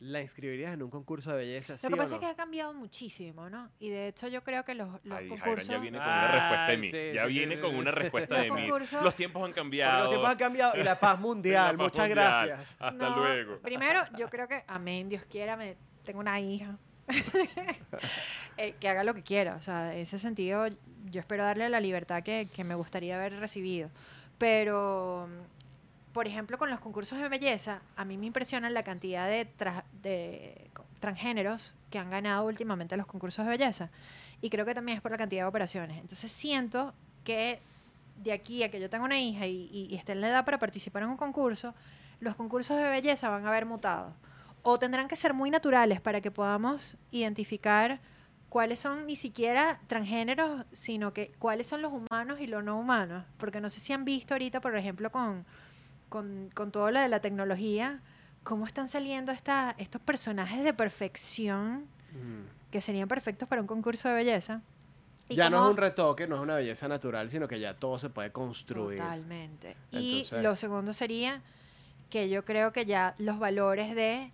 [0.00, 1.76] ¿la inscribirías en un concurso de belleza?
[1.78, 2.16] sí Lo que o pasa no?
[2.16, 3.70] es que ha cambiado muchísimo, ¿no?
[3.80, 5.68] Y de hecho yo creo que los, los Ay, Jairan concursos...
[5.68, 6.90] ya viene con una respuesta de Ay, Miss.
[6.90, 7.96] sí, ya sí, viene sí, con sí, una sí.
[7.98, 10.00] respuesta de concursos- Los tiempos han Porque cambiado.
[10.02, 11.64] los tiempos han cambiado y la paz mundial.
[11.64, 12.46] La paz Muchas mundial.
[12.48, 12.76] gracias.
[12.78, 13.58] Hasta No, luego.
[13.60, 16.76] Primero, yo creo que, amén, Dios quiera, me, tengo una hija.
[18.56, 19.56] eh, que haga lo que quiera.
[19.56, 20.66] O sea, en ese sentido,
[21.10, 23.90] yo espero darle la libertad que, que me gustaría haber recibido.
[24.38, 25.28] Pero,
[26.12, 29.84] por ejemplo, con los concursos de belleza, a mí me impresiona la cantidad de, tra-
[30.02, 30.70] de
[31.00, 33.90] transgéneros que han ganado últimamente los concursos de belleza.
[34.40, 35.98] Y creo que también es por la cantidad de operaciones.
[35.98, 36.92] Entonces siento
[37.24, 37.60] que
[38.22, 40.44] de aquí a que yo tenga una hija y, y- y esté en la edad
[40.44, 41.74] para participar en un concurso,
[42.20, 44.14] los concursos de belleza van a haber mutado.
[44.62, 48.00] O tendrán que ser muy naturales para que podamos identificar
[48.48, 53.24] cuáles son ni siquiera transgéneros, sino que cuáles son los humanos y los no humanos.
[53.38, 55.44] Porque no sé si han visto ahorita, por ejemplo, con,
[56.12, 58.00] con, con todo lo de la tecnología,
[58.44, 62.70] cómo están saliendo esta, estos personajes de perfección Mm.
[62.70, 64.60] que serían perfectos para un concurso de belleza.
[65.28, 67.98] Y Ya no es un retoque, no es una belleza natural, sino que ya todo
[67.98, 68.98] se puede construir.
[68.98, 69.76] Totalmente.
[69.90, 71.40] Y lo segundo sería
[72.10, 74.30] que yo creo que ya los valores de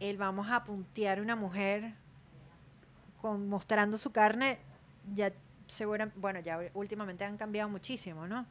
[0.00, 1.92] el vamos a puntear una mujer
[3.20, 4.58] con, mostrando su carne,
[5.16, 5.32] ya
[5.66, 8.46] segura, bueno, ya últimamente han cambiado muchísimo, ¿no?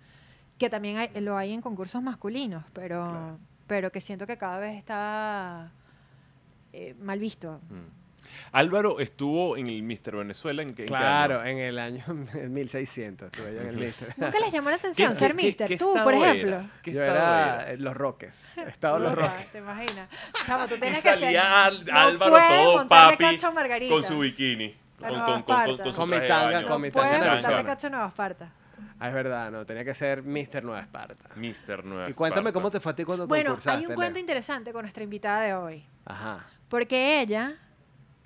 [0.58, 3.40] Que también hay- lo hay en concursos masculinos, pero, Claro.
[3.68, 5.72] pero que siento que cada vez está
[6.74, 7.60] eh, mal visto.
[7.70, 7.98] Mm.
[8.52, 12.04] Álvaro estuvo en el Mister Venezuela en que en qué Claro, en el año
[12.50, 14.14] 1600 estuve yo en el Mister.
[14.18, 15.78] ¿Nunca les llamó la atención ¿Qué- ser mister?
[15.78, 16.50] Tú, por estado ejemplo.
[16.58, 16.80] eras?
[16.84, 17.80] ¿Qué Yo estado era eras?
[17.80, 18.34] Los Roques.
[18.68, 19.52] Estaba en Los Roques.
[19.52, 20.10] ¿Te imaginas?
[20.46, 21.38] Chamo, tú tienes que ser...
[21.38, 23.94] Álvaro puedes todo papi cacho a Margarita.
[23.94, 24.76] con su bikini.
[25.00, 27.64] Con, con, con, con, con su Con mi tanga, con mi No puedes tanga montarle
[27.64, 28.52] cacho Nueva Esparta.
[29.00, 31.30] Ah, es verdad, no, tenía que ser Mister Nueva Esparta.
[31.36, 32.54] Mister Nueva Y cuéntame Esparta.
[32.54, 33.78] cómo te fue a ti cuando Bueno, concursaste.
[33.80, 33.96] hay un Leo.
[33.96, 35.86] cuento interesante con nuestra invitada de hoy.
[36.06, 37.56] Ajá, Porque ella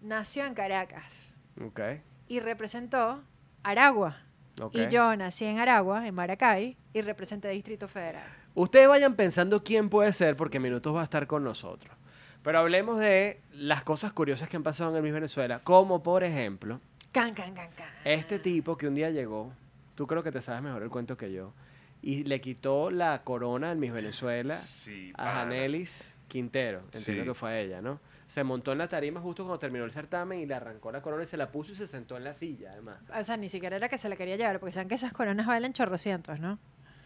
[0.01, 1.29] nació en Caracas
[1.63, 1.79] ok,
[2.27, 3.21] y representó
[3.63, 4.17] Aragua.
[4.59, 4.75] ok.
[4.75, 8.23] Y yo nací en Aragua, en Maracay, y representé Distrito Federal.
[8.53, 11.95] Ustedes vayan pensando quién puede ser porque Minutos va a estar con nosotros.
[12.43, 16.23] Pero hablemos de las cosas curiosas que han pasado en el Miss Venezuela, como por
[16.23, 17.87] ejemplo, Can, can, can, can.
[18.03, 19.53] este tipo que un día llegó,
[20.01, 21.53] tú creo que te sabes mejor el cuento que yo,
[22.01, 25.31] y le quitó la corona al Miss Venezuela Sí, a.
[25.31, 27.27] Janelis Quintero, entiendo Sí.
[27.27, 27.99] que fue a ella, ¿no?
[28.25, 31.21] Se montó en la tarima justo cuando terminó el certamen y le arrancó la corona
[31.21, 32.97] y se la puso y se sentó en la silla, además.
[33.15, 35.45] O sea, ni siquiera era que se la quería llevar, porque saben que esas coronas
[35.45, 36.57] valen chorrocientos, ¿no?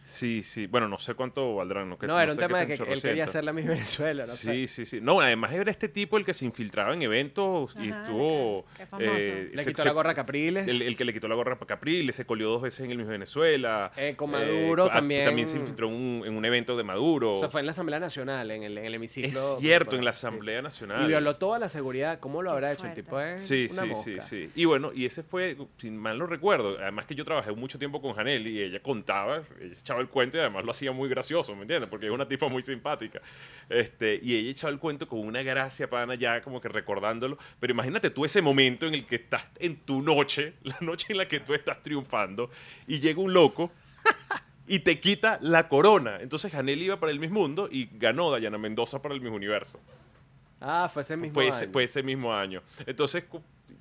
[0.05, 0.67] Sí, sí.
[0.67, 1.89] Bueno, no sé cuánto valdrán.
[1.89, 4.25] No, que- No, era un qué tema de que él quería hacer la Miss Venezuela,
[4.25, 4.51] no sé.
[4.53, 4.99] Sí, sí, sí.
[5.01, 8.65] No, además era este tipo el que se infiltraba en eventos y estuvo...
[8.73, 9.09] qué- qué famoso.
[9.17, 10.67] Le se- quitó se- la gorra a Capriles.
[10.67, 12.97] El, el que le quitó la gorra a Capriles, se colió dos veces en el
[12.97, 13.91] Miss Venezuela.
[13.97, 15.25] Eh, con Eh, Maduro también.
[15.25, 17.33] También se infiltró en un, en un evento de Maduro.
[17.33, 19.53] O sea, fue en la Asamblea Nacional, en el, en el hemiciclo.
[19.55, 20.17] es cierto, en la Sí.
[20.27, 21.03] Asamblea Nacional.
[21.03, 22.19] Y violó toda la seguridad.
[22.19, 22.85] ¿Cómo lo Qué habrá hecho?
[22.87, 24.21] El tipo es Sí, una sí, mosca.
[24.21, 24.51] sí, sí.
[24.55, 28.01] Y bueno, y ese fue, si mal no recuerdo, además que yo trabajé mucho tiempo
[28.01, 31.55] con Janel y ella contaba, ella echaba el cuento y además lo hacía muy gracioso,
[31.55, 31.89] ¿me entiendes?
[31.89, 33.21] Porque es una tipa muy simpática.
[33.69, 37.38] Este, y ella echaba el cuento con una gracia, pana, ya como que recordándolo.
[37.60, 41.17] Pero imagínate tú ese momento en el que estás en tu noche, la noche en
[41.17, 42.49] la que tú estás triunfando,
[42.88, 43.71] y llega un loco
[44.67, 46.17] y te quita la corona.
[46.19, 49.79] Entonces Janel iba para el Miss Mundo y ganó Dayana Mendoza para el Miss Universo.
[50.62, 51.71] Ah, fue ese mismo Fue ese, año.
[51.73, 52.62] fue ese mismo año.
[52.86, 53.25] Entonces,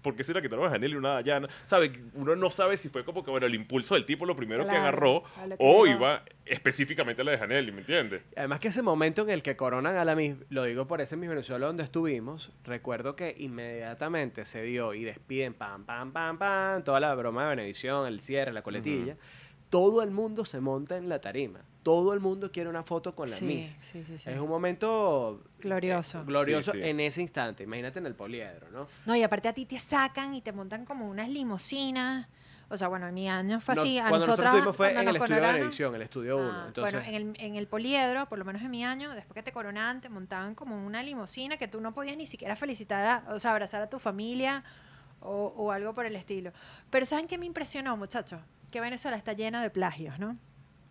[0.04, 1.48] ¿por qué se la quitaron a Janel y una Dayana?
[1.64, 1.90] ¿Sabe?
[2.12, 4.70] Uno no sabe si fue como que, bueno, el impulso del tipo lo primero que
[4.70, 8.22] agarró que o iba específicamente a la de Janel, ¿me entiendes?
[8.36, 11.16] Además que ese momento en el que coronan a la Miss, lo digo por ese
[11.16, 16.84] Miss Venezuela donde estuvimos, recuerdo que inmediatamente se dio y despiden, pam, pam, pam, pam,
[16.84, 19.16] toda la broma de Benevisión, el cierre, la coletilla.
[19.70, 21.60] Todo el mundo se monta en la tarima.
[21.85, 23.68] Todo el mundo quiere una foto con la sí, Miss.
[23.81, 24.31] sí, sí, sí.
[24.31, 26.23] Es un momento Glorioso.
[26.23, 26.85] eh, glorioso Sí, sí.
[26.88, 27.62] en ese instante.
[27.62, 28.88] Imagínate en el poliedro, ¿no?
[29.07, 32.27] No, y aparte a ti te sacan y te montan como unas limusinas.
[32.70, 33.99] O sea, bueno, en mi año fue Nos- así.
[33.99, 36.51] A cuando nosotros nosotras, estuvimos fue cuando en el estudio de Benevisión, el estudio 1.
[36.51, 39.35] Ah, entonces, Bueno, en el, en el poliedro, por lo menos en mi año, después
[39.35, 43.05] que te coronaban, te montaban como una limusina que tú no podías ni siquiera felicitar,
[43.29, 44.64] a- o sea, abrazar a tu familia
[45.20, 46.53] o, o algo por el estilo.
[46.88, 48.40] Pero ¿saben qué me impresionó, muchachos?
[48.73, 50.38] Que Venezuela está llena de plagios, ¿no?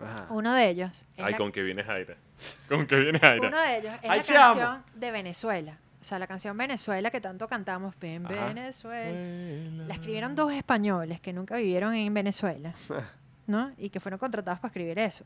[0.05, 0.27] Ajá.
[0.29, 2.15] Uno de ellos es Ay, la- con que viene Jaira.
[2.67, 3.47] Con que viene Jaira.
[3.47, 4.53] uno de ellos es Ay, la te amo.
[4.55, 5.77] canción de Venezuela.
[6.01, 8.47] O sea, la canción Venezuela que tanto cantamos, en Ajá.
[8.47, 9.85] Venezuela.
[9.87, 12.73] La escribieron dos españoles que nunca vivieron en Venezuela,
[13.47, 13.71] ¿no?
[13.77, 15.23] Y que fueron contratados para escribir eso.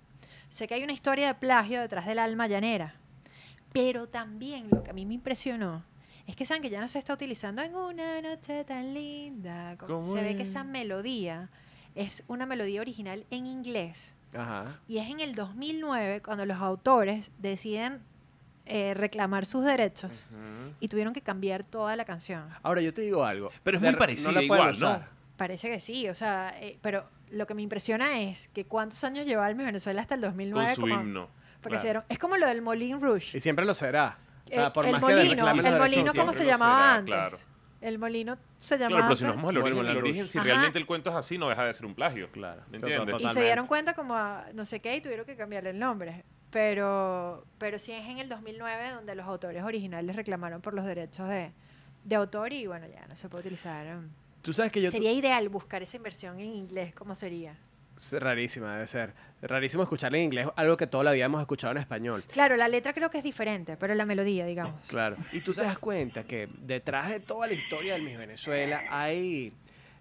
[0.49, 2.93] Sé que hay una historia de plagio detrás del alma llanera,
[3.73, 5.83] pero también lo que a mí me impresionó
[6.27, 9.75] es que saben que ya no se está utilizando en una noche tan linda.
[9.77, 10.49] como- ¿Cómo Se ve que es?
[10.49, 11.49] esa melodía
[11.95, 14.13] es una melodía original en inglés.
[14.35, 14.79] Ajá.
[14.87, 18.01] Y es en el 2009 cuando los autores deciden
[18.65, 20.27] eh, reclamar sus derechos
[20.79, 22.49] y tuvieron que cambiar toda la canción.
[22.63, 23.49] Ahora, yo te digo algo.
[23.63, 23.97] Pero es muy la
[24.41, 24.87] pueden igual, ¿no?
[24.89, 25.09] usar.
[25.37, 29.25] Parece que sí, o sea, eh, pero lo que me impresiona es que cuántos años
[29.25, 30.65] llevaba el Miss Venezuela hasta el 2009.
[30.67, 31.27] Con su como- himno.
[31.61, 31.81] porque claro.
[31.81, 33.37] se dieron- es como lo del Moulin Rouge.
[33.37, 34.17] Y siempre lo será.
[34.45, 36.93] O sea, Eh, por el más que molino, los el molino, ¿cómo se llamaba será,
[36.95, 37.13] antes?
[37.13, 37.37] claro.
[37.79, 40.45] El molino se llamaba Claro, pero si nos vamos al origen, el origen, si Ajá.
[40.45, 42.29] realmente el cuento es así, no deja de ser un plagio.
[42.31, 42.61] Claro.
[42.71, 43.15] ¿Me entiendes?
[43.21, 46.23] y se dieron cuenta como a no sé qué y tuvieron que cambiarle el nombre.
[46.49, 51.27] Pero, pero sí es en el 2009 donde los autores originales reclamaron por los derechos
[51.29, 51.51] de,
[52.03, 53.97] de autor y bueno, ya no se puede utilizar.
[53.97, 54.07] um,
[54.41, 54.89] Tú sabes que yo...
[54.89, 57.57] Sería ideal buscar esa inversión en inglés, ¿cómo sería?
[58.11, 59.13] Rarísima, debe ser.
[59.41, 62.23] Rarísimo escucharla en inglés, algo que toda la vida hemos escuchado en español.
[62.31, 64.73] Claro, la letra creo que es diferente, pero la melodía, digamos.
[64.87, 65.15] Claro.
[65.31, 69.53] Y tú te das cuenta que detrás de toda la historia del Miss Venezuela hay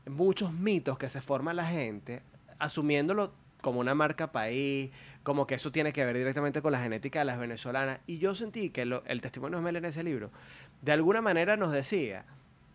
[0.07, 2.23] muchos mitos que se forma la gente
[2.59, 4.91] asumiéndolo como una marca país,
[5.23, 7.99] como que eso tiene que ver directamente con la genética de las venezolanas.
[8.07, 10.31] Y yo sentí que lo- el testimonio de Mel en ese libro,
[10.83, 12.25] de alguna manera nos decía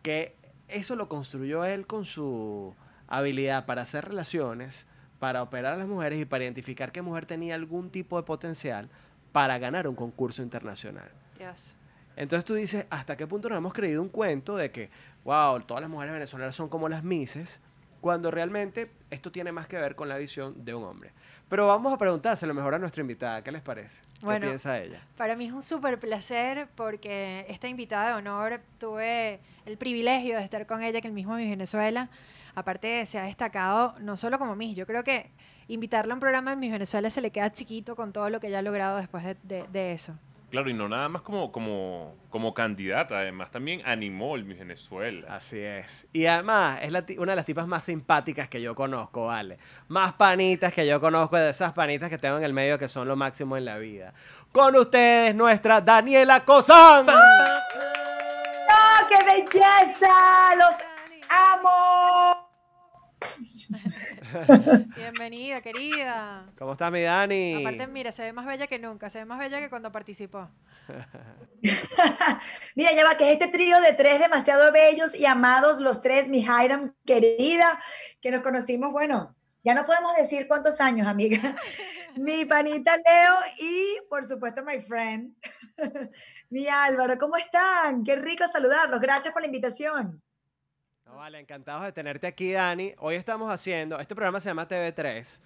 [0.04, 0.36] que
[0.68, 2.76] eso lo construyó él con su
[3.08, 4.86] habilidad para hacer relaciones,
[5.22, 8.90] para operar a las mujeres y para identificar qué mujer tenía algún tipo de potencial
[9.32, 11.12] para ganar un concurso internacional.
[11.38, 11.76] Dios.
[12.16, 14.90] Entonces tú dices, ¿hasta qué punto nos hemos creído un cuento de que,
[15.24, 17.60] wow, todas las mujeres venezolanas son como las mises?
[18.02, 21.12] Cuando realmente esto tiene más que ver con la visión de un hombre.
[21.50, 24.02] Pero vamos a preguntárselo mejor a nuestra invitada, ¿qué les parece?
[24.22, 24.48] ¿Qué Bueno.
[24.48, 25.04] piensa ella?
[25.18, 30.44] Para mí es un súper placer porque esta invitada de honor tuve el privilegio de
[30.44, 32.10] estar con ella que el mismo Miss Venezuela.
[32.56, 35.32] Aparte se ha destacado no solo como Miss, yo creo que
[35.68, 38.48] invitarla a un programa en Miss Venezuela se le queda chiquito con todo lo que
[38.48, 40.14] ella ha logrado después de, de- de eso.
[40.50, 45.34] Claro, y no nada más como, como, como candidata, además también animó el Miss Venezuela.
[45.34, 46.06] Así es.
[46.12, 49.58] Y además es la una de las tipas más simpáticas que yo conozco, ¿vale?
[49.88, 53.08] Más panitas que yo conozco, de esas panitas que tengo en el medio que son
[53.08, 54.14] lo máximo en la vida.
[54.52, 57.08] Con ustedes, nuestra Daniela Cosán.
[57.10, 60.54] ¡Oh, qué belleza!
[60.58, 60.84] ¡Los
[61.30, 62.41] amo!
[64.96, 66.46] Bienvenida, querida.
[66.58, 67.56] ¿Cómo estás, mi Dani?
[67.56, 70.50] Aparte, mira, se ve más bella que nunca, se ve más bella que cuando participó.
[72.76, 76.28] Mira, ya va, que es este trío de tres demasiado bellos y amados, los tres,
[76.30, 77.80] mi Hiram querida,
[78.22, 81.56] que nos conocimos, bueno, ya no podemos decir cuántos años, amiga.
[82.16, 85.34] Mi panita Leo y, por supuesto, my friend,
[86.50, 87.18] mi Álvaro.
[87.18, 88.04] ¿Cómo están?
[88.04, 89.00] Qué rico saludarlos.
[89.00, 90.22] Gracias por la invitación.
[91.12, 92.94] No, vale, encantados de tenerte aquí, Dani.
[93.00, 95.40] Hoy estamos haciendo, este programa se llama TV3.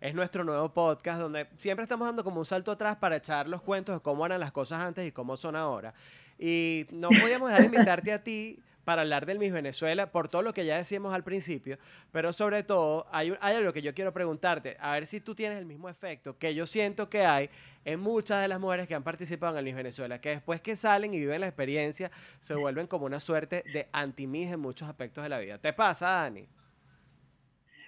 [0.00, 3.60] Es nuestro nuevo podcast donde siempre estamos dando como un salto atrás para echar los
[3.60, 5.92] cuentos de cómo eran las cosas antes y cómo son ahora.
[6.38, 10.42] Y no podíamos dejar de invitarte a ti para hablar del Miss Venezuela por todo
[10.42, 11.78] lo que ya decíamos al principio,
[12.12, 15.34] pero sobre todo hay, un- hay algo que yo quiero preguntarte, a ver si tú
[15.34, 17.50] tienes el mismo efecto que yo siento que hay
[17.84, 20.76] en muchas de las mujeres que han participado en el Miss Venezuela, que después que
[20.76, 25.22] salen y viven la experiencia se vuelven como una suerte de anti-Miss en muchos aspectos
[25.22, 25.58] de la vida.
[25.58, 26.46] ¿Te pasa, Dani?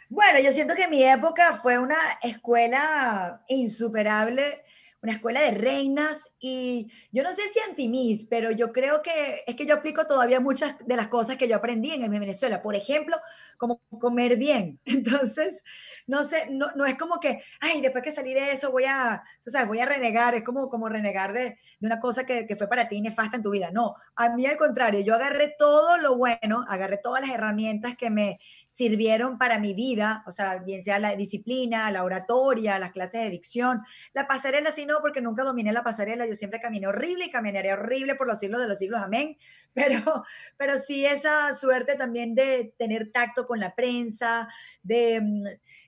[0.09, 4.62] Bueno, yo siento que mi época fue una escuela insuperable,
[5.02, 9.56] una escuela de reinas y yo no sé si anti-Miss, pero yo creo que es
[9.56, 12.62] que yo aplico todavía muchas de las cosas que yo aprendí en Venezuela.
[12.62, 13.16] Por ejemplo,
[13.58, 14.78] como comer bien.
[14.84, 15.64] Entonces,
[16.06, 19.24] no sé, no, no es como que, ay, después que salí de eso voy a,
[19.42, 22.56] tú sabes, voy a renegar, es como, como renegar de, de una cosa que, que
[22.56, 23.70] fue para ti nefasta en tu vida.
[23.72, 28.08] No, a mí al contrario, yo agarré todo lo bueno, agarré todas las herramientas que
[28.10, 28.38] me
[28.72, 33.28] sirvieron para mi vida, o sea, bien sea la disciplina, la oratoria, las clases de
[33.28, 33.82] dicción,
[34.14, 37.74] la pasarela sí no, porque nunca dominé la pasarela, yo siempre caminé horrible y caminaré
[37.74, 39.37] horrible por los siglos de los siglos, amén,
[39.74, 40.24] pero,
[40.56, 44.48] pero sí esa suerte también de tener tacto con la prensa,
[44.82, 45.42] de, mm,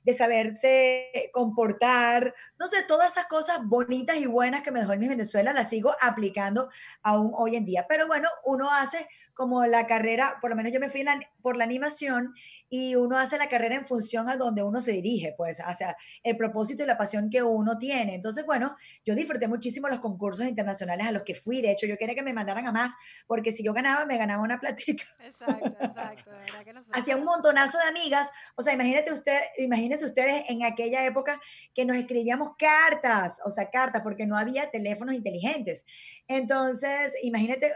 [0.05, 5.01] de saberse comportar, no sé, todas esas cosas bonitas y buenas que me dejó en
[5.01, 6.69] mi Venezuela las sigo aplicando
[7.03, 10.81] aún hoy en día, pero bueno, uno hace como la carrera, por lo menos yo
[10.81, 12.35] me fui la- por la animación
[12.71, 16.37] y uno hace la carrera en función a donde uno se dirige, pues, hacia el
[16.37, 18.15] propósito y la pasión que uno tiene.
[18.15, 21.61] Entonces, bueno, yo disfruté muchísimo los concursos internacionales a los que fui.
[21.61, 22.93] De hecho, yo quería que me mandaran a más,
[23.27, 25.05] porque si yo ganaba, me ganaba una platica.
[25.21, 26.31] Exacto, exacto.
[26.65, 28.31] que Hacía un montonazo de amigas.
[28.57, 31.41] O sea, imagínate usted, imagínense ustedes en aquella época
[31.75, 35.85] que nos escribíamos cartas, o sea, cartas, porque no había teléfonos inteligentes.
[36.29, 37.73] Entonces, imagínate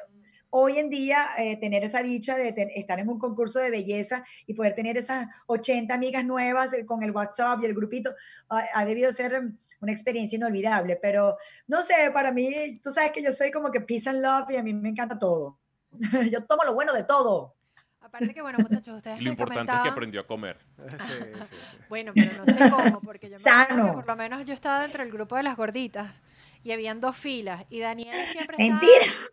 [0.51, 4.25] hoy en día eh, tener esa dicha de ten- estar en un concurso de belleza
[4.47, 8.15] y poder tener esas 80 amigas nuevas eh, con el WhatsApp y el grupito,
[8.49, 10.97] ha, ha debido ser mm, una experiencia inolvidable.
[11.01, 14.51] Pero no sé, para mí, tú sabes que yo soy como que peace and love
[14.51, 15.59] y a mí me encanta todo.
[16.31, 17.55] yo tomo lo bueno de todo.
[18.01, 20.59] Aparte que, bueno, muchachos, ustedes Y lo me importante es que comentaban- aprendió a comer.
[20.89, 21.77] Sí, sí, sí.
[21.91, 23.95] Bueno, pero no sé cómo, porque yo me acuerdo que Sano.
[23.95, 26.23] por lo menos yo estaba dentro del grupo de las gorditas
[26.69, 28.81] y habían dos filas y Daniela siempre estaba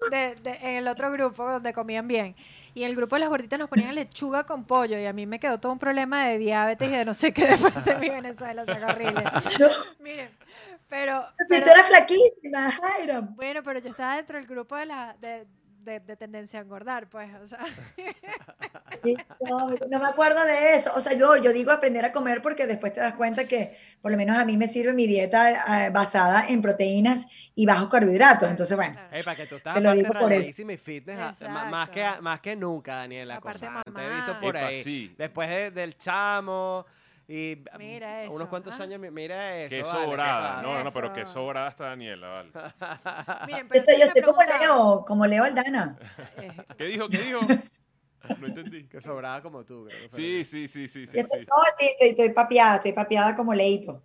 [0.09, 2.33] de- de- en el otro grupo donde comían bien.
[2.73, 5.25] Y en el grupo de las gorditas nos ponían lechuga con pollo y a mí
[5.25, 8.09] me quedó todo un problema de diabetes y de no sé qué después en mi
[8.09, 9.23] Venezuela, o sea, horrible.
[9.59, 9.67] No,
[9.99, 10.29] Miren,
[10.87, 13.21] pero, pero- tú eras flaquísima, Jairo.
[13.35, 15.45] bueno, pero yo estaba dentro del grupo de la de,
[15.85, 17.59] de- de tendencia a engordar, pues, o sea,
[19.41, 20.91] No, no me acuerdo de eso.
[20.95, 24.11] O sea, yo, yo digo aprender a comer porque después te das cuenta que por
[24.11, 28.49] lo menos a mí me sirve mi dieta eh, basada en proteínas y bajos carbohidratos.
[28.49, 29.15] Entonces, bueno, claro.
[29.15, 30.61] Ey, para que tú estás Te lo digo por eso.
[30.61, 33.35] y fitness, a- ma- más, que, más que nunca, Daniela.
[33.35, 33.83] Aparte, Cosán.
[33.95, 34.83] Te he visto por Epa, ahí.
[34.83, 35.13] sí.
[35.17, 36.85] Después de- del chamo
[37.27, 38.83] y mm, Mira unos cuantos ¿ah?
[38.83, 39.69] años, mi- mira eso.
[39.69, 40.55] Que vale, ¿qué sobrada.
[40.55, 40.61] pasa?
[40.61, 41.33] No, no, pero que Eso.
[41.33, 42.51] sobrada está Daniela, vale.
[43.47, 45.97] Miren, yo pero estoy, yo estoy como Leo, como Leo Aldana.
[46.77, 47.07] ¿Qué dijo?
[47.09, 47.39] ¿Qué dijo?
[48.39, 48.85] No entendí.
[48.87, 49.85] Que sobraba como tú.
[49.85, 51.19] creo Sí, sí, sí, sí, sí.
[51.19, 51.45] Estoy, sí.
[51.47, 54.01] no, sí, estoy, estoy papiada, estoy papiada como Leito.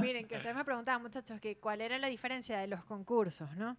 [0.00, 3.76] Miren, que ustedes me preguntaban, muchachos, que cuál era la diferencia de los concursos, ¿no?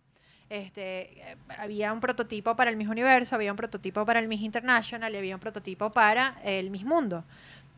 [0.49, 4.41] Este, eh, había un prototipo para el Miss Universo, había un prototipo para el Miss
[4.41, 7.23] International y había un prototipo para el Miss Mundo.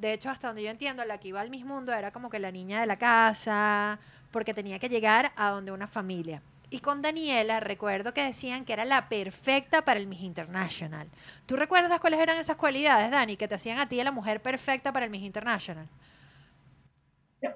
[0.04, 2.38] De hecho, hasta donde yo entiendo, la que iba al Miss Mundo era como que
[2.38, 4.00] la niña de la casa,
[4.32, 6.42] porque tenía que llegar a donde una familia.
[6.70, 11.08] Y con Daniela recuerdo que decían que era la perfecta para el Miss International.
[11.46, 14.92] ¿Tú recuerdas cuáles eran esas cualidades, Dani, que te hacían a ti la mujer perfecta
[14.92, 15.88] para el Miss International?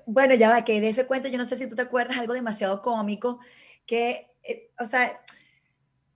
[0.05, 2.31] Bueno, ya va, que de ese cuento yo no sé si tú te acuerdas algo
[2.31, 3.41] demasiado cómico,
[3.86, 5.19] que, eh, o sea,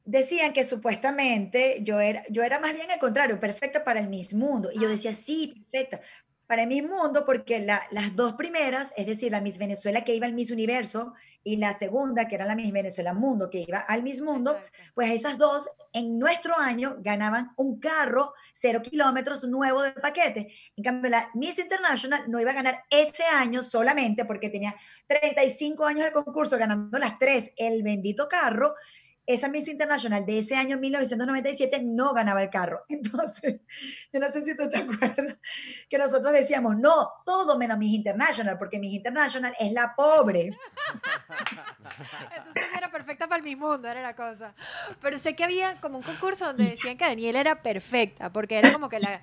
[0.05, 4.33] decían que supuestamente yo era, yo era más bien al contrario, perfecta para el Miss
[4.33, 4.69] Mundo.
[4.73, 4.91] Y yo Ah.
[4.91, 6.01] decía, sí, perfecta
[6.47, 10.13] para el Miss Mundo, porque la- las dos primeras, es decir, la Miss Venezuela que
[10.15, 11.13] iba al Miss Universo
[11.45, 14.91] y la segunda, que era la Miss Venezuela Mundo, que iba al Miss Mundo, Exacto.
[14.93, 20.53] pues esas dos en nuestro año ganaban un carro cero kilómetros nuevo de paquete.
[20.75, 24.75] En cambio, la Miss International no iba a ganar ese año solamente porque tenía
[25.07, 28.75] 35 años de concurso ganando las tres el bendito carro.
[29.33, 32.83] Esa Miss International de ese año 1997 no ganaba el carro.
[32.89, 33.61] Entonces,
[34.11, 35.37] yo no sé si tú te acuerdas
[35.89, 40.57] que nosotros decíamos, no, todo menos Miss International, porque Miss International es la pobre.
[42.35, 44.53] Entonces era perfecta para el Miss Mundo, era la cosa.
[45.01, 48.71] Pero sé que había como un concurso donde decían que Daniela era perfecta, porque era
[48.73, 49.21] como que la...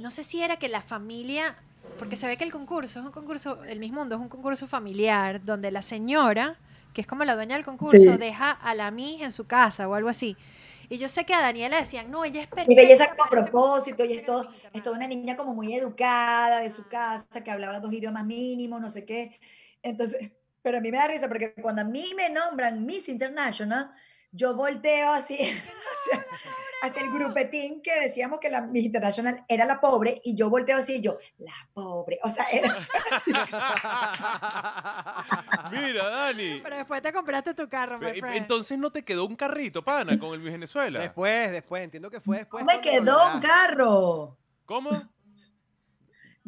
[0.00, 1.56] No sé si era que la familia...
[1.98, 4.66] Porque se ve que el concurso es un concurso, el Miss Mundo es un concurso
[4.66, 6.56] familiar, donde la señora,
[6.92, 8.18] que es como la dueña del concurso, Sí.
[8.18, 10.36] deja a la Miss en su casa o algo así.
[10.88, 12.68] Y yo sé que a Daniela decían, no, ella es perfecta.
[12.68, 15.08] Mi belleza con propósito, y es todo, es toda una International".
[15.08, 19.38] niña como muy educada de su casa, que hablaba dos idiomas mínimos, no sé qué.
[19.82, 23.90] Entonces, pero a mí me da risa porque cuando a mí me nombran Miss International,
[24.32, 26.26] yo volteo así hacia,
[26.82, 30.78] hacia el grupetín que decíamos que la Miss International era la pobre, y yo volteo
[30.78, 32.18] así, y yo, la pobre.
[32.22, 32.76] O sea, era
[33.12, 33.30] así.
[35.72, 36.60] Mira, Dani.
[36.62, 38.36] Pero después te compraste tu carro, my friend.
[38.36, 41.00] Entonces no te quedó un carrito, pana, con el Miss Venezuela.
[41.00, 42.64] Después, después, entiendo que fue después.
[42.64, 44.36] No me quedó un carro.
[44.64, 44.90] ¿Cómo?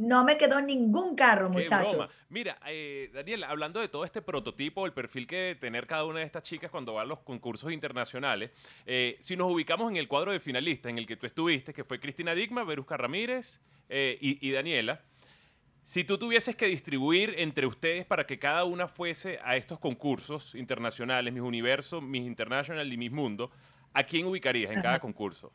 [0.05, 1.83] No me quedó ningún carro, Qué broma.
[1.83, 2.19] muchachos.
[2.29, 6.19] Mira, eh, Daniel, hablando de todo este prototipo, el perfil que debe tener cada una
[6.19, 8.51] de estas chicas cuando van a los concursos internacionales,
[8.85, 11.85] eh, si nos ubicamos en el cuadro de finalistas en el que tú estuviste, que
[11.85, 15.03] fue Cristina Digma, Verusca Ramírez eh, y, y Daniela,
[15.85, 20.55] si tú tuvieses que distribuir entre ustedes para que cada una fuese a estos concursos
[20.57, 23.53] internacionales, Miss Universo, Miss International y Miss Mundo,
[23.93, 25.53] ¿a quién ubicarías en cada concurso?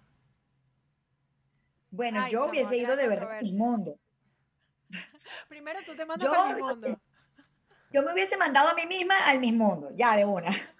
[1.89, 3.57] Bueno, Ay, yo hubiese ido de verdad a mi controversia.
[3.57, 3.99] mundo.
[5.47, 7.01] Primero tú te mandas Yo- para el mundo.
[7.91, 10.47] Yo me hubiese mandado a mí misma al Miss Mundo, ya de una.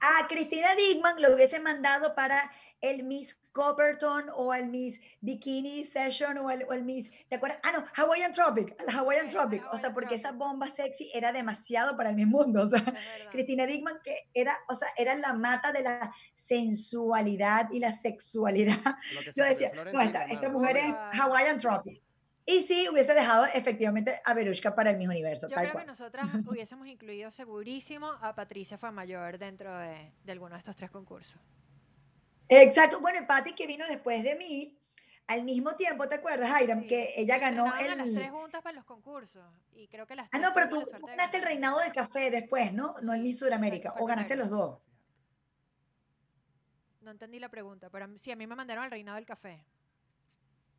[0.00, 6.36] A Cristina Digman lo hubiese mandado para el Miss Copperton o el Miss Bikini Session
[6.38, 7.60] o el, o el Miss, ¿te acuerdas?
[7.62, 9.60] Ah, no, Hawaiian Tropic, el Hawaiian Ok, Tropic.
[9.60, 10.38] O sea, Hawaiian porque esa Tropic.
[10.40, 12.62] bomba sexy era demasiado para el Miss Mundo.
[12.64, 12.82] O sea.
[13.30, 18.96] Cristina Digman que era, o sea, era la mata de la sensualidad y la sexualidad.
[19.36, 20.94] Yo decía, no, esta, esta mujer es.
[21.20, 22.01] Hawaiian Tropic.
[22.44, 25.84] Y sí, hubiese dejado efectivamente a Verushka para el Miss Universo, Yo tal creo cual.
[25.84, 30.90] que nosotras hubiésemos incluido segurísimo a Patricia Famayor dentro de, de alguno de estos tres
[30.90, 31.40] concursos.
[32.48, 33.00] Exacto.
[33.00, 34.76] Bueno, y Patty que vino después de mí,
[35.28, 36.80] al mismo tiempo, ¿te acuerdas, Airam?
[36.80, 38.30] Sí, Que ella ganó a las tres el...
[38.30, 39.44] juntas para los concursos.
[39.72, 42.72] Y creo que las Ah, tres no, pero tú ganaste el reinado del café después,
[42.72, 42.96] ¿no?
[43.02, 43.94] No el Miss Sudamérica.
[44.00, 44.80] O ganaste los dos.
[47.00, 49.64] No entendí la pregunta, pero sí, a mí me mandaron al reinado del café.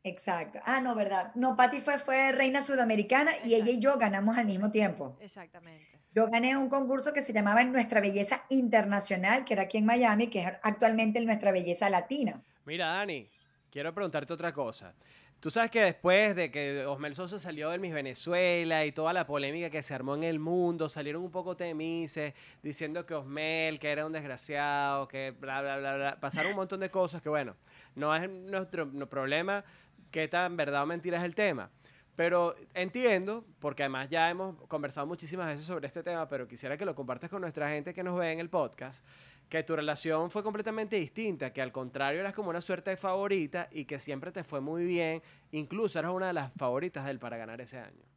[0.04, 0.60] Exacto.
[0.64, 1.32] Ah, no, ¿verdad?
[1.34, 5.16] No, Patty fue, fue reina sudamericana y ella y yo ganamos al mismo tiempo.
[5.18, 5.86] Exactamente.
[6.14, 10.28] Yo gané un concurso que se llamaba Nuestra Belleza Internacional, que era aquí en Miami,
[10.28, 12.40] que es actualmente Nuestra Belleza Latina.
[12.66, 13.26] Mira, Dani,
[13.70, 14.94] quiero preguntarte otra cosa.
[15.40, 19.26] Tú sabes que después de que Osmel Sosa salió del Miss Venezuela y toda la
[19.26, 23.90] polémica que se armó en el mundo, salieron un poco temices diciendo que Osmel, que
[23.90, 26.20] era un desgraciado, que bla, bla, bla, bla.
[26.20, 27.56] Pasaron un montón de cosas que, bueno,
[27.94, 29.64] no es nuestro no problema
[30.14, 31.72] qué tan verdad o mentira es el tema.
[32.14, 36.84] Pero entiendo, porque además ya hemos conversado muchísimas veces sobre este tema, pero quisiera que
[36.84, 39.04] lo compartas con nuestra gente que nos ve en el podcast,
[39.48, 43.68] que tu relación fue completamente distinta, que al contrario eras como una suerte de favorita
[43.72, 47.18] y que siempre te fue muy bien, incluso eras una de las favoritas de él
[47.18, 48.13] para ganar ese año.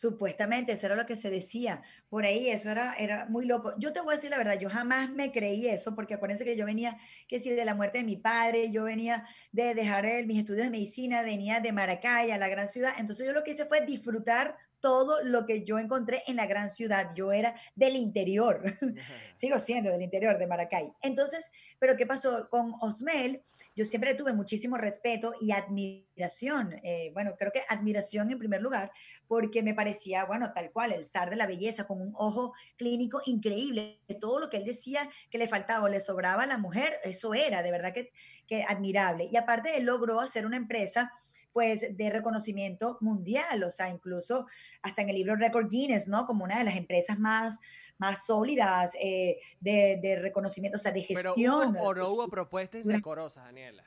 [0.00, 1.82] Supuestamente, eso era lo que se decía.
[2.08, 3.74] Por ahí eso era, era muy loco.
[3.78, 6.56] Yo te voy a decir la verdad, yo jamás me creí eso, porque acuérdense que
[6.56, 6.96] yo venía,
[7.28, 10.64] que si de la muerte de mi padre, yo venía de dejar el- mis estudios
[10.64, 12.94] de medicina, venía de Maracay, a la gran ciudad.
[12.98, 16.70] Entonces yo lo que hice fue disfrutar todo lo que yo encontré en la gran
[16.70, 17.12] ciudad.
[17.14, 18.62] Yo era del interior.
[19.34, 20.92] Sigo siendo del interior de Maracay.
[21.02, 23.42] Entonces, pero ¿qué pasó con Osmel?
[23.76, 26.74] Yo siempre tuve muchísimo respeto y admiración.
[26.82, 28.90] eh, bueno, creo que admiración en primer lugar,
[29.28, 33.20] porque me parecía, bueno, tal cual, el zar de la belleza, con un ojo clínico
[33.26, 34.00] increíble.
[34.20, 37.34] Todo lo que él decía que le faltaba o le sobraba a la mujer, eso
[37.34, 38.12] era de verdad que,
[38.46, 39.28] que admirable.
[39.30, 41.12] Y aparte, él logró hacer una empresa
[41.52, 44.46] pues de reconocimiento mundial, o sea, incluso
[44.82, 46.26] hasta en el libro Record Guinness, ¿no?
[46.26, 47.58] Como una de las empresas más,
[47.98, 51.72] más sólidas eh, de, de, reconocimiento, o sea, de gestión.
[51.72, 53.84] Pero hubo, o no hubo propuestas indecorosas, Daniela.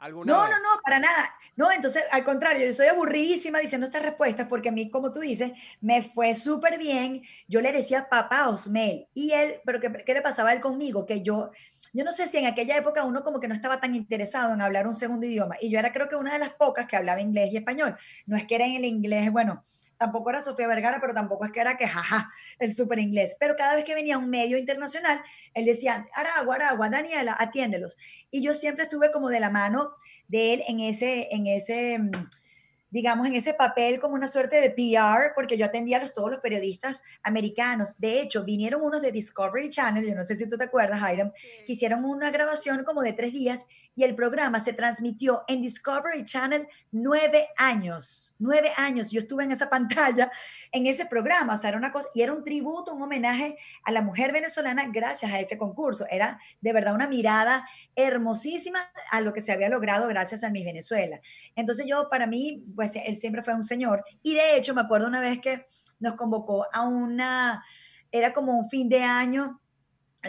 [0.00, 1.34] no, no, no, para nada.
[1.56, 5.20] No, entonces, al contrario, yo soy aburridísima diciendo estas respuestas porque a mí, como tú
[5.20, 7.22] dices, me fue súper bien.
[7.48, 11.04] Yo le decía papá Osmel y él, pero ¿qué, ¿qué le pasaba a él conmigo?
[11.04, 11.50] Que yo
[11.92, 14.60] yo no sé si en aquella época uno como que no estaba tan interesado en
[14.60, 15.56] hablar un segundo idioma.
[15.60, 17.96] Y yo era creo que una de las pocas que hablaba inglés y español.
[18.26, 19.64] No es que era en el inglés, bueno,
[19.98, 23.36] tampoco era Sofía Vergara, pero tampoco es que era que jaja, el súper inglés.
[23.38, 25.22] Pero cada vez que venía un medio internacional,
[25.54, 27.96] él decía, Aragua, Aragua, Daniela, atiéndelos.
[28.30, 29.90] Y yo siempre estuve como de la mano
[30.28, 32.10] de él en ese, en ese mm,
[32.90, 36.30] digamos, en ese papel como una suerte de PR, porque yo atendía a los, todos
[36.30, 37.94] los periodistas americanos.
[37.98, 41.32] De hecho, vinieron unos de Discovery Channel, yo no sé si tú te acuerdas, Hiram,
[41.66, 43.66] que hicieron una grabación como de tres días
[43.98, 49.10] y el programa se transmitió en Discovery Channel nueve años, nueve años.
[49.10, 50.30] Yo estuve en esa pantalla,
[50.70, 53.90] en ese programa, o sea, era una cosa, y era un tributo, un homenaje a
[53.90, 56.06] la mujer venezolana gracias a ese concurso.
[56.08, 60.62] Era de verdad una mirada hermosísima a lo que se había logrado gracias a mi
[60.62, 61.20] Venezuela.
[61.56, 64.04] Entonces yo, para mí, pues él siempre fue un señor.
[64.22, 65.64] Y de hecho, me acuerdo una vez que
[65.98, 67.64] nos convocó a una,
[68.12, 69.60] era como un fin de año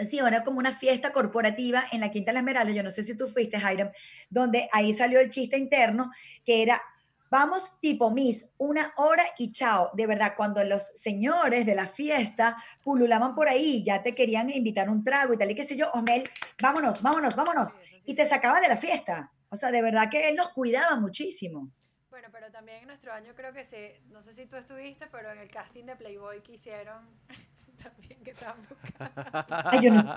[0.08, 3.04] Sí, era como una fiesta corporativa en la Quinta de la Esmeralda, yo no sé
[3.04, 3.90] si tú fuiste, Hiram,
[4.28, 6.10] donde ahí salió el chiste interno,
[6.44, 6.82] que era,
[7.30, 9.92] vamos tipo Miss, una hora y chao.
[9.94, 14.88] De verdad, cuando los señores de la fiesta pululaban por ahí, ya te querían invitar
[14.88, 16.22] un trago y tal y qué sé yo, Omel,
[16.60, 17.78] vámonos, vámonos, vámonos.
[18.04, 19.30] Y te sacaba de la fiesta.
[19.50, 21.70] O sea, de verdad que él nos cuidaba muchísimo.
[22.10, 25.30] Bueno, pero también en nuestro año creo que sí, no sé si tú estuviste, pero
[25.30, 27.08] en el casting de Playboy que hicieron
[27.82, 28.66] también que estaban
[29.48, 30.14] Ay, yo no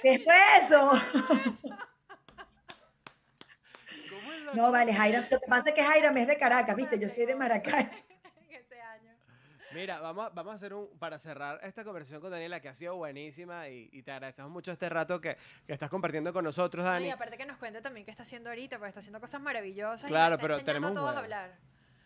[0.00, 0.92] ¿Qué fue eso?
[4.54, 6.98] No, vale, Jaira, lo que pasa es que Jaira es de Caracas, ¿viste?
[6.98, 7.90] Yo soy de Maracay.
[9.74, 12.96] Mira, vamos, vamos a hacer un, para cerrar esta conversación con Daniela, que ha sido
[12.96, 17.06] buenísima y, te agradecemos mucho este rato que, que, estás compartiendo con nosotros, Dani.
[17.06, 20.08] Y aparte que nos cuente también qué está haciendo ahorita, porque está haciendo cosas maravillosas.
[20.08, 21.56] Claro, y pero tenemos a todos a hablar.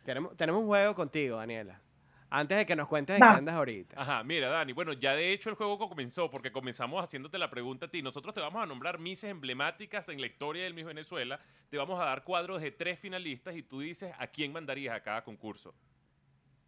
[0.04, 1.80] Tenemos, tenemos un juego contigo, Daniela.
[2.28, 4.00] Antes de que nos cuentes en qué andas ahorita.
[4.00, 7.86] Ajá, mira, Dani, bueno, ya de hecho el juego comenzó porque comenzamos haciéndote la pregunta
[7.86, 8.02] a ti.
[8.02, 11.40] Nosotros te vamos a nombrar mises emblemáticas en la historia del Miss Venezuela.
[11.70, 15.02] Te vamos a dar cuadros de tres finalistas y tú dices a quién mandarías a
[15.02, 15.72] cada concurso.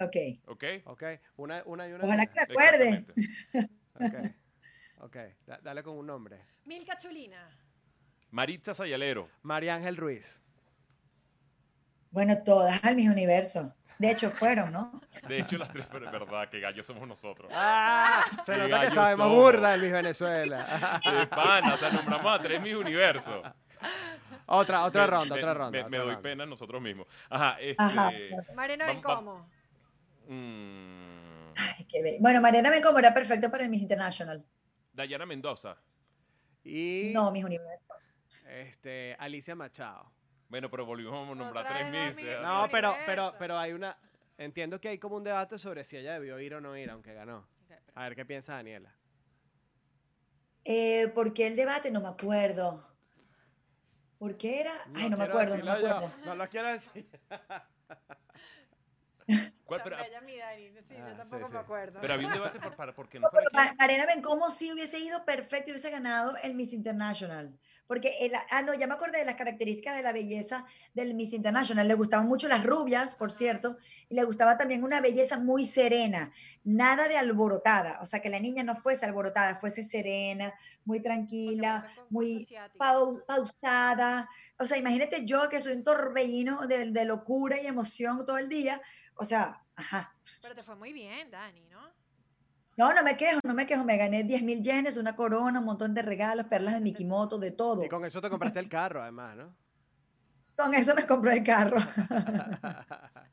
[0.00, 0.16] Ok.
[0.46, 0.64] Ok.
[0.84, 1.02] Ok.
[1.36, 2.04] Una, una y una.
[2.04, 3.06] Ojalá que me acuerde.
[3.94, 4.34] ok.
[5.00, 5.16] Ok.
[5.62, 6.40] dale con un nombre.
[6.64, 7.48] Milka Chulina.
[8.30, 9.24] Maritza Sayalero.
[9.42, 10.42] María Ángel Ruiz.
[12.10, 13.74] Bueno, todas al mismo universo.
[13.98, 15.00] De hecho, fueron, ¿no?
[15.26, 17.50] De hecho, las tres, pero es verdad, que gallos somos nosotros.
[17.52, 21.00] Ah, se nota que sabemos burda en Miss Venezuela.
[21.04, 23.42] De pana, o sea, nombramos a tres Miss Universo.
[24.46, 25.88] Otra, otra ronda, otra ronda.
[25.88, 27.08] Me, doy pena nosotros mismos.
[27.28, 27.82] Ajá, este...
[27.82, 28.10] Ajá.
[28.54, 29.48] Mariana Bencomo.
[30.28, 31.54] Mm.
[31.56, 34.44] Ay, qué Bueno, Mariana Bencomo era perfecto para el Miss International.
[34.92, 35.76] Dayana Mendoza.
[36.62, 37.10] Y...
[37.14, 37.94] No, Miss Universo.
[38.46, 40.12] Este, Alicia Machado.
[40.48, 42.26] Bueno, pero volvimos a nombrar tres mil.
[42.42, 43.98] No, pero, pero, pero hay una.
[44.36, 47.12] Entiendo que hay como un debate sobre si ella debió ir o no ir, aunque
[47.12, 47.46] ganó.
[47.94, 48.94] A ver qué piensa Daniela.
[50.64, 51.90] Eh, ¿Por qué el debate?
[51.90, 52.86] No me acuerdo.
[54.18, 54.72] ¿Por qué era?
[54.94, 56.12] Ay, no me acuerdo, no me acuerdo.
[56.24, 57.08] No lo quiero decir.
[59.64, 59.82] ¿Cuál?
[59.84, 60.70] Pero, mi Dani.
[60.82, 62.00] Sí, yo ah, tampoco me acuerdo.
[62.00, 63.28] Pero había un debate por, para, porque no
[63.78, 67.52] Mariana ven cómo si hubiese ido perfecto y hubiese ganado el Miss International.
[67.86, 70.64] Porque, el, ah, no, ya me acordé de las características de la belleza
[70.94, 71.86] del Miss International.
[71.86, 73.76] Le gustaban mucho las rubias, por cierto,
[74.08, 76.32] y le gustaba también una belleza muy serena,
[76.64, 77.98] nada de alborotada.
[78.00, 80.52] O sea, que la niña no fuese alborotada, fuese serena,
[80.84, 82.48] muy tranquila, muy
[82.78, 84.28] pausada.
[84.58, 88.48] O sea, imagínate yo que soy un torbellino de, de locura y emoción todo el
[88.48, 88.80] día
[89.18, 90.14] o sea, ajá.
[90.40, 91.80] Pero te fue muy bien, Dani, ¿no?
[92.76, 93.84] No, no me quejo, no me quejo.
[93.84, 97.50] Me gané 10 mil yenes, una corona, un montón de regalos, perlas de Mikimoto, de
[97.50, 97.84] todo.
[97.84, 99.56] Y con eso te compraste el carro, además, ¿no?
[100.56, 101.76] Con eso me compré el carro.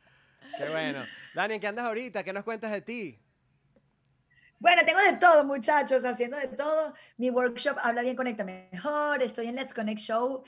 [0.58, 1.00] Qué bueno.
[1.34, 2.24] Dani, qué andas ahorita?
[2.24, 3.20] ¿Qué nos cuentas de ti?
[4.66, 6.96] Bueno, tengo de todo, muchachos, haciendo de todo.
[7.18, 9.22] Mi workshop Habla Bien, Conecta Mejor.
[9.22, 10.42] Estoy en Let's Connect Show,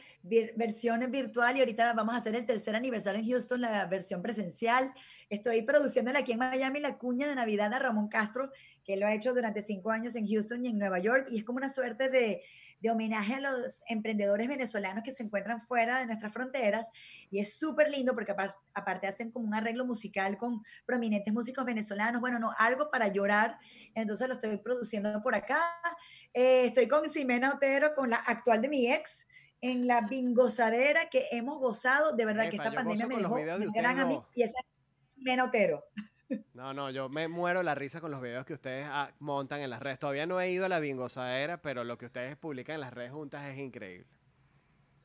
[0.55, 4.91] versión virtual, y ahorita vamos a hacer el tercer aniversario en Houston, la versión presencial.
[5.29, 8.51] Estoy produciéndola aquí en Miami, la cuña de Navidad a Ramón Castro,
[8.83, 11.43] que lo ha hecho durante cinco años en Houston y en Nueva York, y es
[11.43, 12.41] como una suerte de
[12.79, 16.91] de homenaje a los emprendedores venezolanos que se encuentran fuera de nuestras fronteras
[17.29, 18.35] y es súper lindo porque
[18.73, 23.57] aparte hacen como un arreglo musical con prominentes músicos venezolanos, bueno, no, algo para llorar,
[23.95, 25.61] entonces lo estoy produciendo por acá.
[26.33, 29.27] Eh, estoy con Ximena Otero, con la actual de mi ex,
[29.61, 32.15] en la bingozadera que hemos gozado.
[32.15, 34.25] De verdad que Epa, esta yo pandemia me dejó una gran dos.
[34.35, 35.83] y esa es Jimena Otero.
[36.53, 39.69] No, no, yo me muero la risa con los videos que ustedes ah, montan en
[39.69, 39.99] las redes.
[39.99, 43.11] Todavía no he ido a la bingozadera, pero lo que ustedes publican en las redes
[43.11, 44.07] juntas es increíble.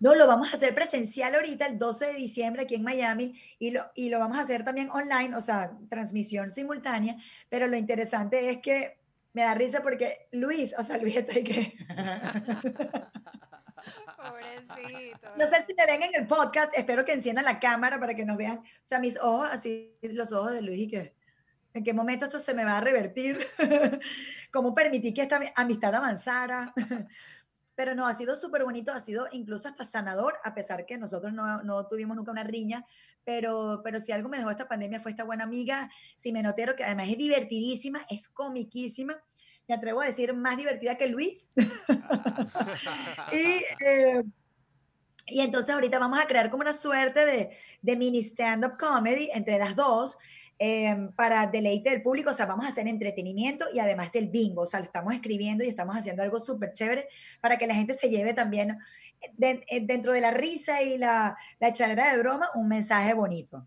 [0.01, 3.71] No, lo vamos a hacer presencial ahorita, el 12 de diciembre aquí en Miami, y
[3.71, 7.17] lo, y lo vamos a hacer también online, o sea, transmisión simultánea,
[7.49, 8.99] pero lo interesante es que
[9.33, 11.77] me da risa porque Luis, o sea, Luis está ahí que...
[15.37, 18.25] No sé si me ven en el podcast, espero que enciendan la cámara para que
[18.25, 21.23] nos vean, o sea, mis ojos, así, los ojos de Luis y que...
[21.75, 23.47] ¿En qué momento esto se me va a revertir?
[24.53, 26.75] ¿Cómo permití que esta amistad avanzara?
[27.75, 31.33] Pero no, ha sido súper bonito, ha sido incluso hasta sanador, a pesar que nosotros
[31.33, 32.85] no, no tuvimos nunca una riña,
[33.25, 37.09] pero, pero si algo me dejó esta pandemia fue esta buena amiga, Simenotero, que además
[37.09, 39.19] es divertidísima, es comiquísima,
[39.69, 41.51] me atrevo a decir más divertida que Luis.
[43.33, 44.23] y, eh,
[45.27, 49.59] y entonces ahorita vamos a crear como una suerte de, de mini stand-up comedy entre
[49.59, 50.19] las dos,
[50.65, 54.63] eh, para deleite del público, o sea, vamos a hacer entretenimiento y además el bingo,
[54.63, 57.09] o sea, lo estamos escribiendo y estamos haciendo algo súper chévere
[57.41, 58.79] para que la gente se lleve también
[59.41, 63.67] eh, eh, dentro de la risa y la, la de broma un mensaje bonito.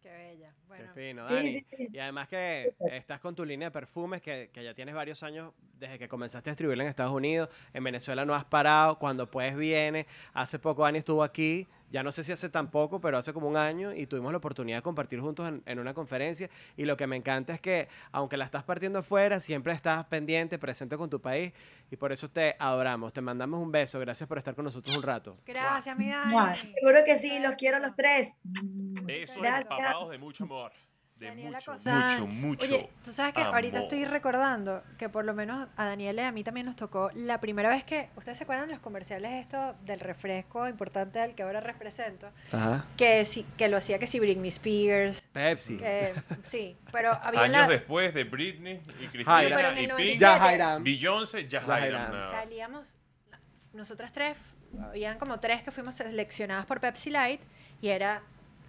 [0.00, 0.52] Qué bella.
[0.52, 1.52] Qué Bueno, fino, Sí, Dani.
[1.54, 1.88] sí, sí.
[1.92, 5.52] Y además que estás con tu línea de perfumes que, que ya tienes varios años
[5.78, 7.48] desde que comenzaste a distribuirla en Estados Unidos.
[7.74, 8.98] En Venezuela no has parado.
[8.98, 10.06] Cuando puedes vienes.
[10.34, 11.66] Hace poco Dani estuvo aquí.
[11.92, 14.38] Ya no sé si hace tan poco, pero hace como un año y tuvimos la
[14.38, 16.48] oportunidad de compartir juntos en, en una conferencia.
[16.76, 20.58] Y lo que me encanta es que, aunque la estás partiendo afuera, siempre estás pendiente,
[20.58, 21.52] presente con tu país.
[21.90, 23.12] Y por eso te adoramos.
[23.12, 24.00] Te mandamos un beso.
[24.00, 25.36] Gracias por estar con nosotros un rato.
[25.46, 26.32] gracias, mi Dani.
[26.32, 28.38] Mua, Seguro que sí, los quiero los tres.
[29.06, 30.72] Es empapados de mucho amor.
[31.22, 32.20] De Daniela mucho, Cosán.
[32.20, 32.64] mucho, mucho.
[32.66, 33.82] Oye, tú sabes que ahorita amor.
[33.84, 37.40] estoy recordando que por lo menos a Daniela y a mí también nos tocó la
[37.40, 41.42] primera vez que, ¿ustedes se acuerdan de los comerciales esto del refresco importante al que
[41.42, 42.30] ahora represento?
[42.50, 42.84] Ajá.
[42.96, 45.76] Que sí, que lo hacía que si Britney Spears, Pepsi.
[45.76, 49.06] que sí, pero había Años la, después de Britney y.
[49.08, 49.94] Cristina y 97.
[49.96, 50.82] Pink, Ya, Jairam.
[50.84, 52.32] Beyoncé, ya nada.
[52.32, 52.94] salíamos,
[53.72, 54.36] nosotras tres,
[54.82, 57.40] habían como tres que fuimos seleccionadas por Pepsi Light
[57.80, 58.22] y era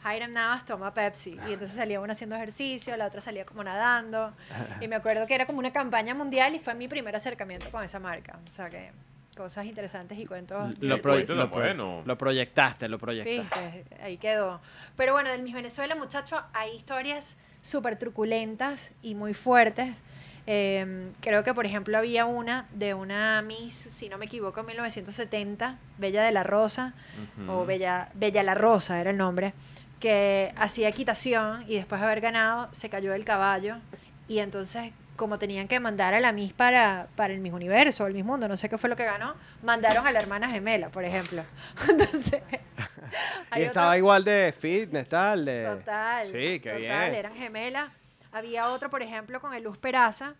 [0.05, 1.37] Hiram Navas toma Pepsi.
[1.47, 4.33] Y entonces salía una haciendo ejercicio, la otra salía como nadando.
[4.81, 7.83] Y me acuerdo que era como una campaña mundial y fue mi primer acercamiento con
[7.83, 8.39] esa marca.
[8.49, 8.91] O sea que
[9.35, 10.77] cosas interesantes y cuentos.
[10.81, 12.03] Lo, pro- lo bueno.
[12.05, 13.77] lo proyectaste, lo proyectaste.
[13.77, 14.61] Viste, ahí quedó.
[14.95, 19.97] Pero bueno, en Miss Venezuela, muchachos, hay historias súper truculentas y muy fuertes.
[20.45, 24.65] Eh, creo que, por ejemplo, había una de una Miss, si no me equivoco, en
[24.65, 26.93] 1970, Bella de la Rosa,
[27.47, 27.65] o Ujú.
[27.65, 29.53] Bella, Bella la Rosa era el nombre,
[30.03, 33.77] que hacía equitación y después de haber ganado se cayó del caballo
[34.27, 38.07] y entonces como tenían que mandar a la Miss para, para el Miss Universo o
[38.07, 40.89] el Miss Mundo, no sé qué fue lo que ganó, mandaron a la hermana gemela,
[40.89, 41.41] por ejemplo.
[41.89, 42.41] Entonces,
[43.55, 45.45] Y estaba otro- igual de fitness, tal.
[45.45, 45.65] De...
[45.77, 46.27] Total.
[46.27, 47.15] Sí, qué total, bien.
[47.15, 47.91] eran gemelas.
[48.33, 50.33] Había otro, por ejemplo, con el Luz Peraza,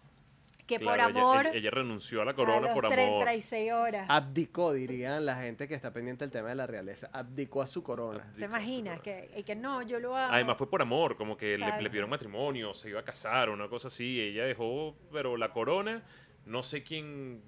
[0.80, 1.46] que Claro, por ella- amor...
[1.48, 2.96] Ella, ella renunció a la a corona los por amor.
[3.24, 4.06] 36 horas.
[4.10, 7.10] Abdicó, dirían la gente que está pendiente del tema de la realeza.
[7.14, 8.32] Abdicó a su corona.
[8.38, 8.98] ¿Se imagina?
[9.00, 10.34] Que, y que no, yo lo hago.
[10.34, 13.68] Además fue por amor, como que le, le pidieron matrimonio, se iba a casar, una
[13.68, 14.20] cosa así.
[14.20, 16.02] Ella dejó, pero la corona,
[16.46, 17.42] no sé quién,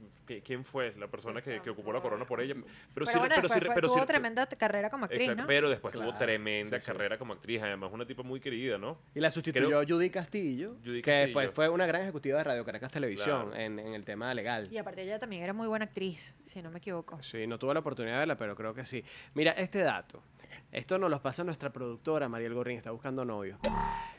[0.44, 2.54] quién fue la persona que, que ocupó la corona por ella.
[2.56, 5.22] Pero, pero sí, bueno, pero sí, después fue- pero sí- tuvo tremenda carrera como actriz,
[5.24, 5.48] Exacto, ¿no?
[5.48, 6.92] pero después tuvo tremenda sí, sí.
[6.92, 8.98] carrera como actriz, además una tipa muy querida, ¿no?
[9.14, 11.52] Y la sustituyó Creo- Judy Castillo, Judy que después Castillo.
[11.56, 13.56] fue una gran ejecutiva de Radio Caracas Televisión Claro.
[13.56, 14.64] en, en el tema legal.
[14.72, 17.22] Y aparte ella también era muy buena actriz, si no me equivoco.
[17.22, 19.04] Sí, no tuve la oportunidad de verla, pero creo que sí.
[19.34, 20.24] Mira, este dato.
[20.72, 23.58] Esto nos lo pasa nuestra productora, Mariel Gorrín, está buscando novio.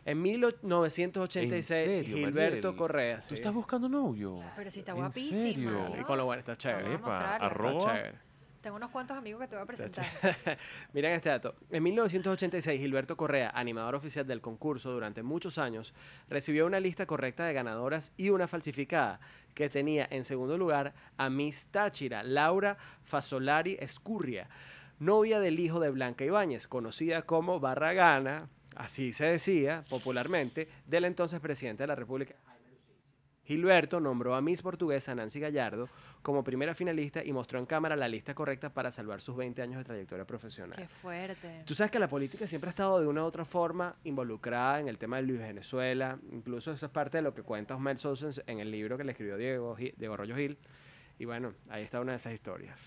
[0.04, 2.76] En 1986, ¿En serio, Gilberto Mariel?
[2.76, 3.16] Correa.
[3.18, 3.34] ¿Tú sí.
[3.34, 4.40] estás buscando novio?
[4.56, 5.40] Pero sí está ¿En guapísima.
[5.40, 5.92] serio?
[6.00, 6.94] Y con lo bueno, está chévere.
[6.94, 7.32] Epa, mostrarla.
[7.34, 7.80] Está arroba.
[7.94, 8.26] chévere.
[8.66, 10.04] Tengo unos cuantos amigos que te voy a presentar.
[10.92, 11.54] Miren este dato.
[11.70, 15.94] En 1986, Gilberto Correa, animador oficial del concurso durante muchos años,
[16.28, 19.20] recibió una lista correcta de ganadoras y una falsificada,
[19.54, 24.48] que tenía en segundo lugar a Miss Táchira, Laura Fasolari Escurria,
[24.98, 31.40] novia del hijo de Blanca Ibáñez, conocida como Barragana, así se decía popularmente, del entonces
[31.40, 32.36] presidente de la República.
[33.46, 35.88] Gilberto nombró a Miss Portuguesa Nancy Gallardo
[36.20, 39.78] como primera finalista y mostró en cámara la lista correcta para salvar sus 20 años
[39.78, 40.76] de trayectoria profesional.
[40.76, 41.62] Qué fuerte.
[41.64, 44.88] Tú sabes que la política siempre ha estado de una u otra forma involucrada en
[44.88, 46.18] el tema de Luis Venezuela.
[46.32, 49.12] Incluso eso es parte de lo que cuenta Osmel Sousa en el libro que le
[49.12, 50.58] escribió Diego, Diego Arroyo Gil.
[51.20, 52.80] Y bueno, ahí está una de esas historias.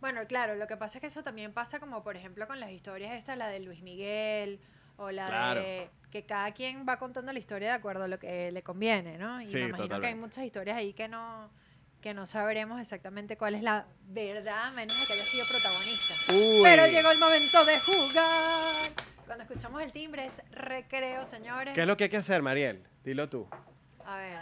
[0.00, 2.70] Bueno, claro, lo que pasa es que eso también pasa como, por ejemplo, con las
[2.70, 4.60] historias esta, la de Luis Miguel
[4.96, 5.60] o la Claro.
[5.60, 9.18] de que cada quien va contando la historia de acuerdo a lo que le conviene,
[9.18, 9.40] ¿no?
[9.40, 11.50] Y Sí, me imagino que hay muchas historias ahí que no
[12.00, 16.32] que no sabremos exactamente cuál es la verdad, a menos de que haya sido protagonista.
[16.32, 16.60] Uy.
[16.62, 19.06] Pero llegó el momento de jugar.
[19.26, 21.74] Cuando escuchamos el timbre es recreo, señores.
[21.74, 22.84] ¿Qué es lo que hay que hacer, Mariel?
[23.02, 23.48] Dilo tú.
[24.06, 24.38] A ver,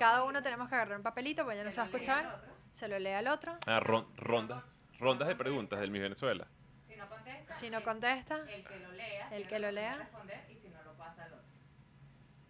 [0.00, 2.53] cada uno tenemos que agarrar un papelito, porque ya no se va a escuchar.
[2.74, 3.56] Se lo lee al otro.
[3.66, 4.64] Ah, ron- rondas,
[4.98, 6.46] rondas de preguntas del Miss Venezuela.
[6.88, 9.96] Si no contesta, Si no contesta, el que lo lea, El que lo lea.
[9.96, 11.44] responder y si no lo pasa al otro.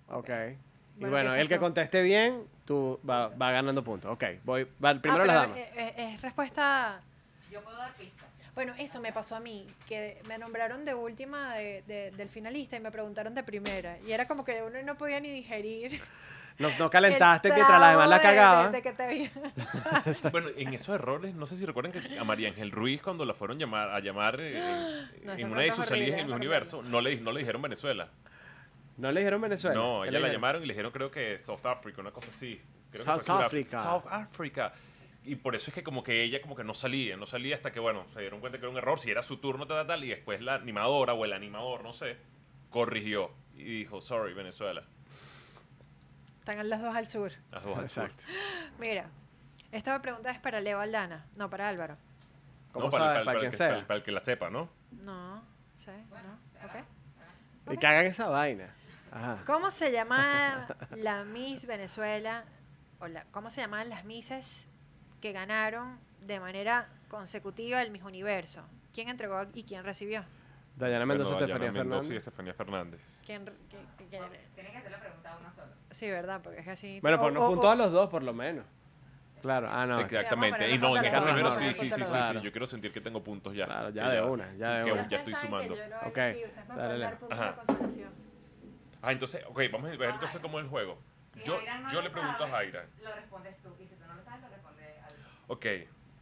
[0.08, 0.30] Ok.
[0.96, 4.10] Y Bueno, el que es conteste bien, tú va, va ganando puntos.
[4.12, 4.64] Ok, voy.
[4.82, 5.56] va- primero Ah, las damas.
[5.58, 7.00] eh, eh, es respuesta.
[7.50, 8.28] Yo puedo dar pistas.
[8.54, 12.76] Bueno, eso me pasó a mí, que me nombraron de última de- de- del finalista
[12.76, 13.98] y me preguntaron de primera.
[14.06, 16.00] Y era como que uno no podía ni digerir.
[16.58, 18.66] No, no calentaste el mientras la demás la trago de- cagaba.
[18.68, 19.30] de- de que te vi-
[20.30, 23.34] Bueno, en esos errores, no sé si recuerdan que a María Ángel Ruiz, cuando la
[23.34, 24.58] fueron llamar, a llamar eh,
[25.20, 26.34] en, No, en una de sus salidas en horrible.
[26.36, 28.08] universo, no le, no le dijeron Venezuela.
[28.96, 29.74] ¿No le dijeron Venezuela?
[29.74, 32.60] No, ¿Qué ella la llamaron y le dijeron creo que South Africa, una cosa así.
[32.92, 33.28] Creo South.
[33.28, 33.78] Africa.
[33.80, 34.72] South Africa.
[35.24, 37.72] Y por eso es que como que ella como que no salía, no salía hasta
[37.72, 39.86] que, bueno, se dieron cuenta que era un error, si era su turno, tal, tal,
[39.88, 42.16] tal, y después la animadora o el animador, no sé,
[42.70, 44.84] corrigió y dijo, sorry, Venezuela.
[46.46, 47.32] Están las dos al sur.
[47.50, 48.04] Las dos al sur.
[48.04, 48.24] Exacto.
[48.78, 49.06] Mira,
[49.72, 51.96] esta pregunta es para Leo Aldana, no para Álvaro.
[52.70, 53.14] ¿Cómo No, para, sabes?
[53.14, 53.68] para- Para para quien que, sea.
[53.70, 54.68] para- para el que la sepa, ¿no?
[55.02, 55.42] No,
[55.72, 56.66] sé, no.
[56.66, 57.72] Ok.
[57.72, 58.74] Y que hagan esa vaina.
[59.10, 59.38] Ajá.
[59.46, 60.66] ¿Cómo se llama
[60.98, 62.44] la Miss Venezuela?
[63.00, 64.68] O la, ¿Cómo se llaman las Misses
[65.22, 68.62] que ganaron de manera consecutiva el Miss Universo?
[68.92, 70.22] ¿Quién entregó y quién recibió?
[70.76, 72.16] Dayana Mendoza, Bueno, Estefanía Dayana Mendoza y.
[72.18, 73.00] Estefanía Fernández.
[73.24, 73.52] ¿Quién, qué-
[73.96, 75.72] qué- qué- Tienen que hacer la pregunta a uno solo.
[75.94, 76.40] Sí, ¿verdad?
[76.42, 76.98] Porque es así.
[77.00, 78.64] Bueno, o- por o- nos puntos o- a los dos, por lo menos.
[79.40, 80.00] Claro, ah, no.
[80.00, 80.66] Exactamente.
[80.68, 82.40] Sí, y no, en este primero nota, sí, sí, sí, sí.
[82.42, 83.66] Yo quiero sentir que tengo puntos ya.
[83.66, 85.08] Claro, ya de una, ya de que una.
[85.08, 85.74] ya estoy sumando.
[85.74, 86.16] que yo lo hago Ok,
[86.76, 87.04] dale.
[87.30, 87.50] Ajá.
[87.50, 88.10] de consolación.
[89.02, 90.98] Ah, entonces, ok, vamos a ver entonces cómo es el juego.
[91.34, 91.58] Si Yo,
[91.92, 92.86] yo le pregunto a Jaira.
[93.02, 93.68] Lo respondes tú.
[93.78, 95.14] Y si tú no lo sabes, lo responde al
[95.48, 95.66] Ok.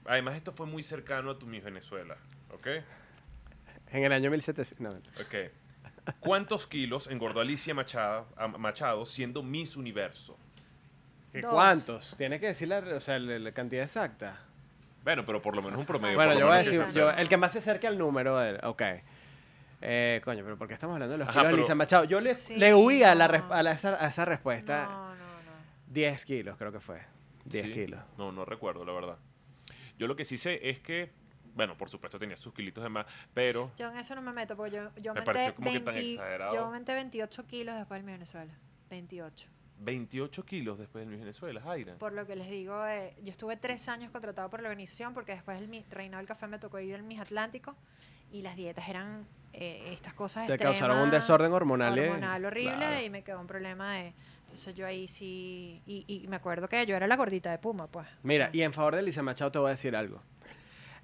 [0.06, 2.16] Además, esto fue muy cercano a tu Miss Venezuela.
[2.52, 2.66] ¿Ok?
[3.92, 4.80] En el año 1700.
[4.80, 4.88] No.
[5.22, 5.52] Ok.
[6.20, 8.26] ¿Cuántos kilos engordó Alicia Machado,
[8.58, 10.36] Machado siendo Miss Universo?
[11.32, 11.52] ¿Qué Dos.
[11.52, 12.14] ¿Cuántos?
[12.18, 14.40] Tienes que decir la, o sea, la, la cantidad exacta.
[15.04, 16.16] Bueno, pero por lo menos un promedio.
[16.16, 18.36] Bueno, yo voy a decir, yo- el que más se acerque al número.
[18.38, 18.82] del- ok.
[19.84, 22.04] Eh, coño, pero ¿por qué estamos hablando de los Ajá, kilos de pero- Lisa Machado?
[22.04, 23.52] Yo le, Sí, le huí a, la, no.
[23.52, 24.84] a, la- esa, a esa respuesta.
[24.84, 25.52] No, no, no.
[25.88, 27.00] 10 kilos, creo que fue.
[27.46, 27.72] 10 Sí.
[27.72, 28.00] kilos.
[28.18, 29.16] No, no recuerdo, la verdad.
[29.98, 31.10] Yo lo que sí sé es que,
[31.54, 34.56] bueno, por supuesto tenía sus kilitos de más, pero Yo en eso no me meto
[34.56, 36.54] porque yo, yo Me aumenté pareció como que tan 20 exagerado.
[36.54, 38.52] yo aumenté 28 kilos después del Miss Venezuela.
[38.90, 39.46] 28.
[39.78, 41.94] 28 kilos después del Miss Venezuela, Jaira.
[41.96, 45.32] Por lo que les digo, eh, yo estuve tres años contratado por la organización porque
[45.32, 47.74] después el Mi- Reinado del Café me tocó ir al Miss Atlántico
[48.30, 51.98] y las dietas eran eh, estas cosas Te causaron un desorden hormonal.
[51.98, 53.04] eh, hormonal horrible claro.
[53.04, 54.14] y me quedó un problema de...
[54.42, 55.82] Entonces yo ahí sí...
[55.86, 58.06] Y, y me acuerdo que yo era la gordita de Puma, pues.
[58.22, 60.22] Mira, y en favor de Lisa Machado te voy a decir algo.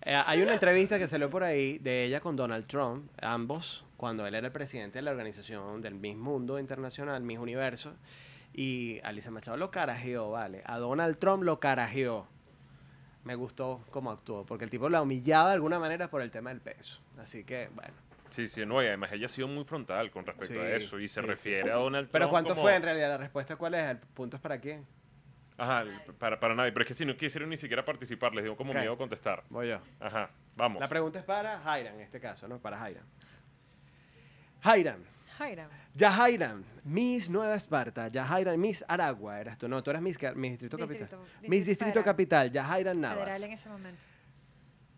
[0.03, 4.27] Eh, hay una entrevista que salió por ahí de ella con Donald Trump, ambos, cuando
[4.27, 7.95] él era el presidente de la organización del Miss Mundo Internacional, Miss Universo,
[8.55, 10.63] y a Lisa Machado lo carajeó, ¿vale?
[10.67, 12.27] A Donald Trump lo carajeó.
[13.25, 16.51] Me gustó cómo actuó, porque el tipo la humillaba de alguna manera por el tema
[16.51, 17.01] del peso.
[17.19, 17.93] Así que, bueno.
[18.31, 21.01] Sí, sí, no, y además ella ha sido muy frontal con respecto Sí, a eso
[21.01, 21.69] y se sí, refiere sí.
[21.71, 22.13] a Donald Trump.
[22.13, 23.09] Pero ¿cuánto como- fue en realidad?
[23.09, 23.85] La respuesta cuál es?
[23.85, 24.87] ¿El punto es para quién?
[25.59, 25.85] Ajá,
[26.19, 26.73] para, para nadie.
[26.73, 28.79] Pero es que si no quisieron ni siquiera participar, les digo como Ok.
[28.79, 29.43] miedo a contestar.
[29.51, 29.81] Voy yo.
[30.01, 30.81] Ajá, vamos.
[30.81, 32.59] La pregunta es para Jairan en este caso, ¿no?
[32.61, 33.05] Para Jairan.
[34.63, 35.05] Jairan.
[35.39, 40.35] Jaira, Yahairan, Miss Nueva Esparta, Yahairan, Miss Aragua, eras tú, no, tú eras Miss, Ca-
[40.35, 41.03] Miss Distrito Capital.
[41.09, 42.05] Distrito- Miss Distrito Distrito Federal.
[42.05, 43.19] Capital, Yahairan Navas.
[43.25, 44.01] federal en ese momento.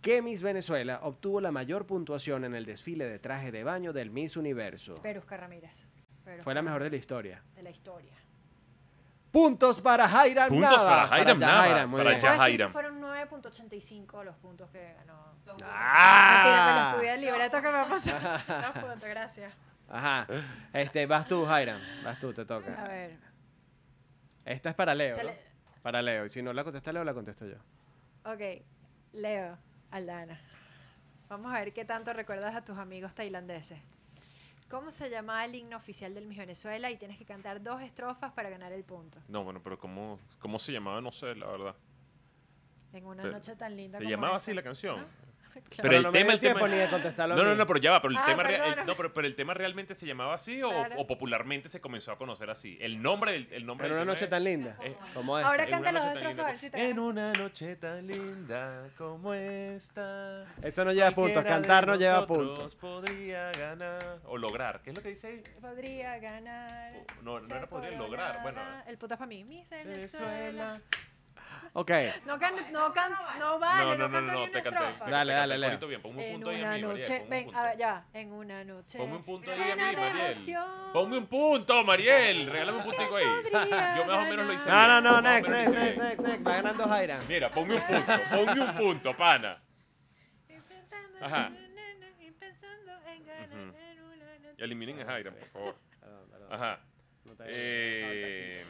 [0.01, 4.09] ¿Qué Miss Venezuela obtuvo la mayor puntuación en el desfile de traje de baño del
[4.11, 4.95] Miss Universo?
[5.03, 5.73] Perusca Ramírez.
[6.25, 7.43] Perusca Fue la mejor de la historia.
[7.55, 8.15] de la historia.
[9.33, 11.09] Puntos para Jairan Puntos Navas.
[11.09, 12.21] para Yahairan, Navas, muy para bien.
[12.21, 12.67] Puedo decir Jaira.
[12.67, 15.31] que fueron 9.85 los puntos que ganó.
[15.65, 16.43] ¡Ah!
[16.43, 18.11] Mentira, me lo estudié el libreto que me pasó.
[18.75, 19.53] Dos puntos, gracias.
[19.89, 20.27] Ajá.
[20.73, 21.81] Este, vas tú, Jairan.
[22.05, 22.71] Vas tú, te A toca.
[22.85, 23.17] ver.
[24.45, 25.17] Esta es para Leo.
[25.17, 25.31] se ¿no?
[25.31, 25.41] le-
[25.83, 26.25] Para Leo.
[26.27, 27.57] Y si no la contesta Leo, la contesto yo.
[28.25, 28.41] Ok,
[29.13, 29.57] Leo,
[29.93, 30.41] Aldana.
[31.29, 33.79] Vamos a ver qué tanto recuerdas a tus amigos tailandeses.
[34.71, 36.91] ¿Cómo se llamaba el himno oficial del Miss Venezuela?
[36.93, 39.19] Y tienes que cantar dos estrofas para ganar el punto.
[39.27, 41.01] No, bueno, pero ¿cómo, ¿cómo se llamaba?
[41.01, 41.75] No sé, la verdad.
[42.93, 44.45] En una Pero, noche tan linda ¿Se como llamaba esta.
[44.51, 45.07] así la canción?
[45.83, 47.79] Pero el no tema- el tema- tiempo ni de contestarlo a No, no, no, pero
[47.79, 48.87] ya va, pero el Ah, tema rea- el- perdóname.
[48.87, 50.95] no, pero, pero el tema realmente se llamaba así o, Claro.
[50.99, 52.77] o popularmente se comenzó a conocer así.
[52.81, 54.77] El nombre del el nombre En del una tema noche es- tan linda.
[54.83, 55.51] Eh, Como esta.
[55.51, 60.45] Ahora canta los co- te En una noche tan linda como esta.
[60.63, 61.45] Eso no lleva puntos.
[61.45, 62.75] Cantar no lleva puntos.
[62.77, 64.81] podría ganar o lograr.
[64.83, 65.43] ¿Qué es lo que dice ahí?
[65.61, 66.93] Podría ganar.
[67.23, 68.61] No, no se era podría lograr, bueno.
[68.87, 69.45] El puto es para mí.
[69.45, 69.85] Venezuela.
[69.85, 70.81] Venezuela.
[71.73, 71.91] Ok.
[72.27, 74.81] No, can, no, can, no vale, no, no, no, no, te canté.
[75.09, 76.03] Dale, dale, corito bien.
[76.03, 77.59] Ponme un En punto ahí a una mí, Mariel, noche, ven, punto.
[77.59, 78.99] a ver, ya, en una noche.
[78.99, 80.57] Ponme un punto ahí a mí, Mariel.
[80.93, 82.47] Ponme un punto, Mariel.
[82.51, 83.25] Regálame un puntico ahí.
[83.53, 85.05] Yo más o menos lo hice No, no, bien.
[85.05, 86.47] no, next, next, next, next, next.
[86.47, 87.29] Va ganando Jairam.
[87.29, 89.63] Mira, ponme un punto, ponme un punto, pana.
[91.21, 91.51] Ajá.
[92.19, 93.57] Y pensando en ganar Ujú.
[93.59, 94.65] en una noche.
[94.65, 95.77] Eliminen a Jairam, por favor.
[96.51, 96.81] Ajá.
[97.47, 98.65] Eh,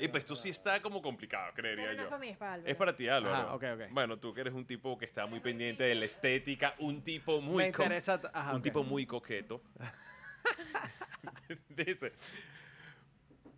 [0.00, 2.10] y pues esto sí está como complicado, creería Pero no es yo.
[2.10, 2.70] para mí, es para Álvaro.
[2.70, 3.34] Es para ti, Álvaro.
[3.36, 3.82] Ajá, ok, ok.
[3.90, 7.40] Bueno, tú que eres un tipo que está muy pendiente de la estética, un tipo
[7.40, 8.20] Me muy, co- interesa.
[8.20, 8.62] t- Ajá, un ok.
[8.62, 9.62] tipo muy coqueto.
[11.68, 12.12] Dice,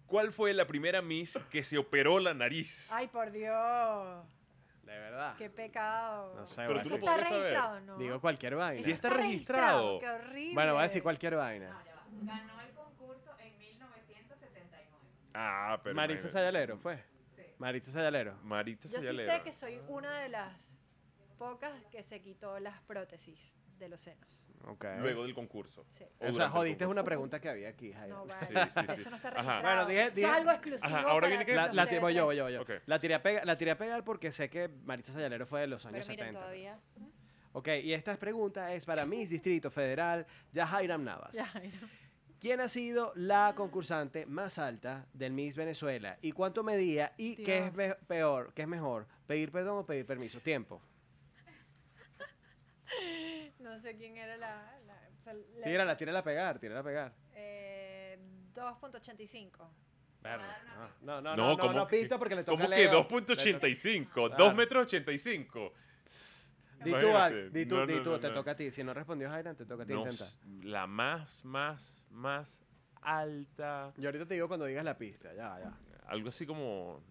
[0.07, 2.91] ¿cuál fue la primera Miss que se operó la nariz?
[2.93, 4.25] Ay, por Dios.
[4.85, 5.37] De verdad.
[5.37, 6.35] Qué pecado.
[6.37, 7.43] No sé, Pero voy a tú ¿Eso lo decir- está podrías saber.
[7.45, 7.99] registrado no?
[7.99, 8.79] Digo cualquier vaina.
[8.81, 9.99] Eso Sí está registrado.
[10.01, 10.55] Qué horrible.
[10.55, 11.71] Bueno, voy a decir cualquier vaina.
[11.71, 12.03] No, ya va.
[12.23, 14.89] Ganó el concurso en 1979.
[15.35, 16.33] Ah, pero Maritza imagínate.
[16.33, 16.97] Sayalero, ¿fue?
[17.37, 17.43] Sí.
[17.59, 18.37] Maritza Sayalero.
[18.43, 20.53] Maritza Yo sí sé que soy una de las
[21.39, 24.47] pocas que se quitó las prótesis de los senos.
[24.67, 24.85] Ok.
[24.99, 25.87] Luego del concurso.
[25.97, 26.05] Sí.
[26.21, 28.15] O O sea, jodiste una pregunta que había aquí, Jairo.
[28.17, 28.47] No vale.
[28.47, 29.01] Sí, sí, sí.
[29.01, 29.63] Eso no está registrado.
[29.63, 30.87] Bueno, dije- Eso dije- es algo exclusivo.
[30.87, 32.61] Ajá, ahora viene que- La, la voy yo, voy yo, voy yo.
[32.63, 32.71] Ok.
[32.85, 35.67] La tiré, a pega- la tiré a pegar porque sé que Maritza Sayalero fue de
[35.69, 36.41] los años Pero miren 70.
[36.41, 36.79] todavía.
[37.53, 41.33] Ok, y esta pregunta es para Miss Distrito Federal, Yahairam Navas.
[41.35, 41.89] Ya, ay, no.
[42.41, 46.17] ¿Quién ha sido la concursante más alta del Miss Venezuela?
[46.23, 47.13] ¿Y cuánto medía?
[47.19, 47.97] ¿Y qué es Dios.
[48.07, 48.53] peor?
[48.55, 49.07] ¿Qué es mejor?
[49.27, 50.41] ¿Pedir perdón o pedir permiso?
[50.41, 50.81] Tiempo.
[53.59, 54.79] No sé quién era la.
[54.87, 57.13] la o sea, le- Tírala, tírala a pegar, tírala a pegar.
[57.35, 58.19] Eh,
[58.55, 59.69] 2.85.
[60.23, 60.45] Verde.
[61.03, 63.07] No, no, no, No, no, no, ¿cómo no, pista porque le toca ¿Cómo que Leo.
[63.09, 64.09] 2.85?
[64.13, 64.35] Claro.
[64.37, 65.73] 2 metros 85.
[66.85, 67.17] Di tú.
[67.17, 68.35] Al, di tú, No, di no, tú, no, te no.
[68.35, 68.71] toca a ti.
[68.71, 70.29] Si no respondió Jairam, te toca a ti No, intentar.
[70.63, 72.65] la más, más, más
[73.03, 73.93] alta.
[73.97, 75.73] Yo ahorita te digo cuando digas la pista, ya, ya.
[76.09, 77.03] Algo así como,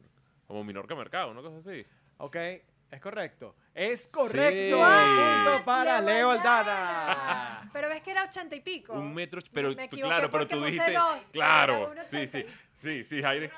[0.48, 1.86] como Minorca Mercado, una cosa así.
[2.18, 3.56] Ok, es correcto.
[3.74, 4.76] Es correcto.
[4.78, 5.44] Sí.
[5.46, 7.70] Punto para Leo Leo Aldana.
[7.72, 8.94] Pero ves que era 80 y pico.
[8.94, 10.94] Un metro, pero me equivoqué claro, pero porque tú puse dijiste.
[10.94, 12.58] dos, claro, era uno sí, sí, 80.
[12.76, 13.52] sí, sí, Jaire.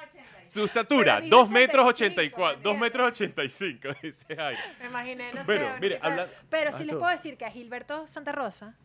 [0.51, 0.53] 1,85.
[0.53, 2.79] Su estatura, Pero dije 2 metros 85, 84, 2 mierda.
[2.85, 4.59] metros 85, dice Jaire.
[4.79, 5.79] Me imaginé, no Bueno, sé.
[5.81, 8.75] mire, habla- Pero Vas sí les puedo decir que a Gilberto Santa Rosa,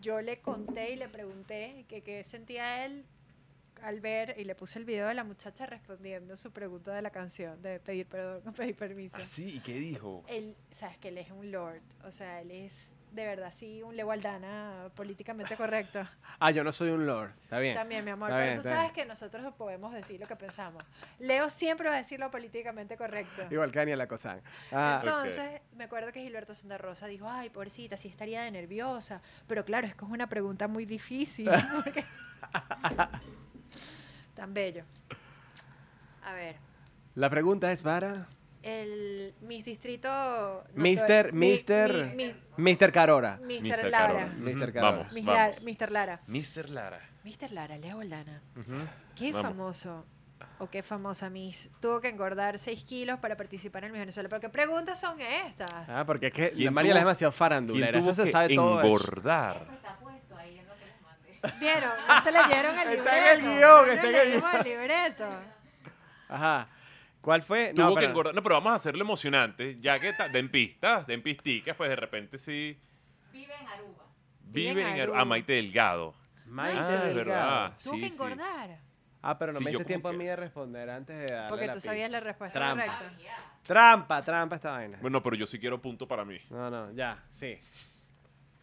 [0.00, 3.04] yo le conté y le pregunté que qué sentía él
[3.82, 7.10] al ver, y le puse el video de la muchacha respondiendo su pregunta de la
[7.10, 9.16] canción, de pedir perdón, pedir permiso.
[9.20, 9.50] ¿Ah, sí?
[9.56, 10.24] ¿Y qué dijo?
[10.26, 13.96] Él, sabes que él es un lord, o sea, él es de verdad sí un
[13.96, 16.00] Leo Aldana políticamente correcto.
[16.40, 17.32] Ah, yo no soy un lord.
[17.42, 17.74] Está bien.
[17.74, 20.84] También, mi amor, Está pero bien, tú sabes que nosotros podemos decir lo que pensamos.
[21.18, 23.42] Leo siempre va a decir lo políticamente correcto.
[23.50, 24.40] Igual que Daniela Cosán.
[24.70, 29.20] Ah, Entonces, me acuerdo que Gilberto Santa Rosa dijo, ay, pobrecita, sí estaría de nerviosa.
[29.48, 31.50] Pero claro, es que es una pregunta muy difícil.
[31.84, 32.04] porque-
[34.36, 34.84] Tan bello.
[36.24, 36.54] A ver,
[37.16, 38.28] la pregunta es para
[38.68, 40.08] el Miss Distrito...
[40.74, 42.92] no, Mister, mi- Mister- mi- Mr.
[42.92, 43.38] Carora.
[43.44, 44.32] Mister Lara.
[44.36, 44.80] Ujú, Carora.
[44.82, 45.40] Vamos, Mis vamos.
[45.56, 46.20] Lar- Mister Lara.
[46.26, 46.68] Mr.
[46.70, 47.00] Lara.
[47.24, 48.42] Mister Lara, Leo Aldana.
[48.56, 48.72] Ujú.
[49.16, 49.42] Qué Vamos.
[49.42, 50.06] famoso
[50.60, 54.28] o qué famosa Miss tuvo que engordar 6 kilos para participar en Miss Venezuela.
[54.28, 55.70] Pero qué preguntas son estas.
[55.88, 57.98] Ah, porque es que ¿Quién la María es demasiado ¿Quién farandulera.
[57.98, 59.56] Eso se que sabe todo engordar?
[59.62, 61.58] Eso está puesto ahí en lo que les mandé.
[61.60, 61.90] ¿Vieron?
[62.08, 63.08] No se leyeron el libreto.
[63.08, 65.24] Está en el guion, está en el libreto.
[66.28, 66.68] Ajá.
[67.28, 67.74] ¿Cuál fue?
[67.74, 68.34] Tuvo No, que engordar.
[68.34, 69.76] No, pero vamos a hacerlo emocionante.
[69.82, 72.80] Ya que ta- den pistas, den pisticas, pues de repente sí.
[73.30, 74.04] Vive en Aruba.
[74.44, 75.20] Vive Vive en en Aru- Aruba.
[75.20, 76.14] a Maite Delgado.
[76.46, 77.14] Maite Ah, Delgado.
[77.14, 77.72] verdad.
[77.84, 78.14] Tuvo Sí, que sí.
[78.14, 78.78] engordar.
[79.20, 81.48] Ah, pero no Sí, me diste tiempo a que- mí de responder antes de darle
[81.50, 82.86] Porque la tú sabías la respuesta Trampa.
[82.86, 83.12] correcta.
[83.66, 84.96] Trampa, trampa esta vaina.
[85.02, 86.38] Bueno, pero yo sí quiero punto para mí.
[86.48, 87.58] No, no, ya, sí.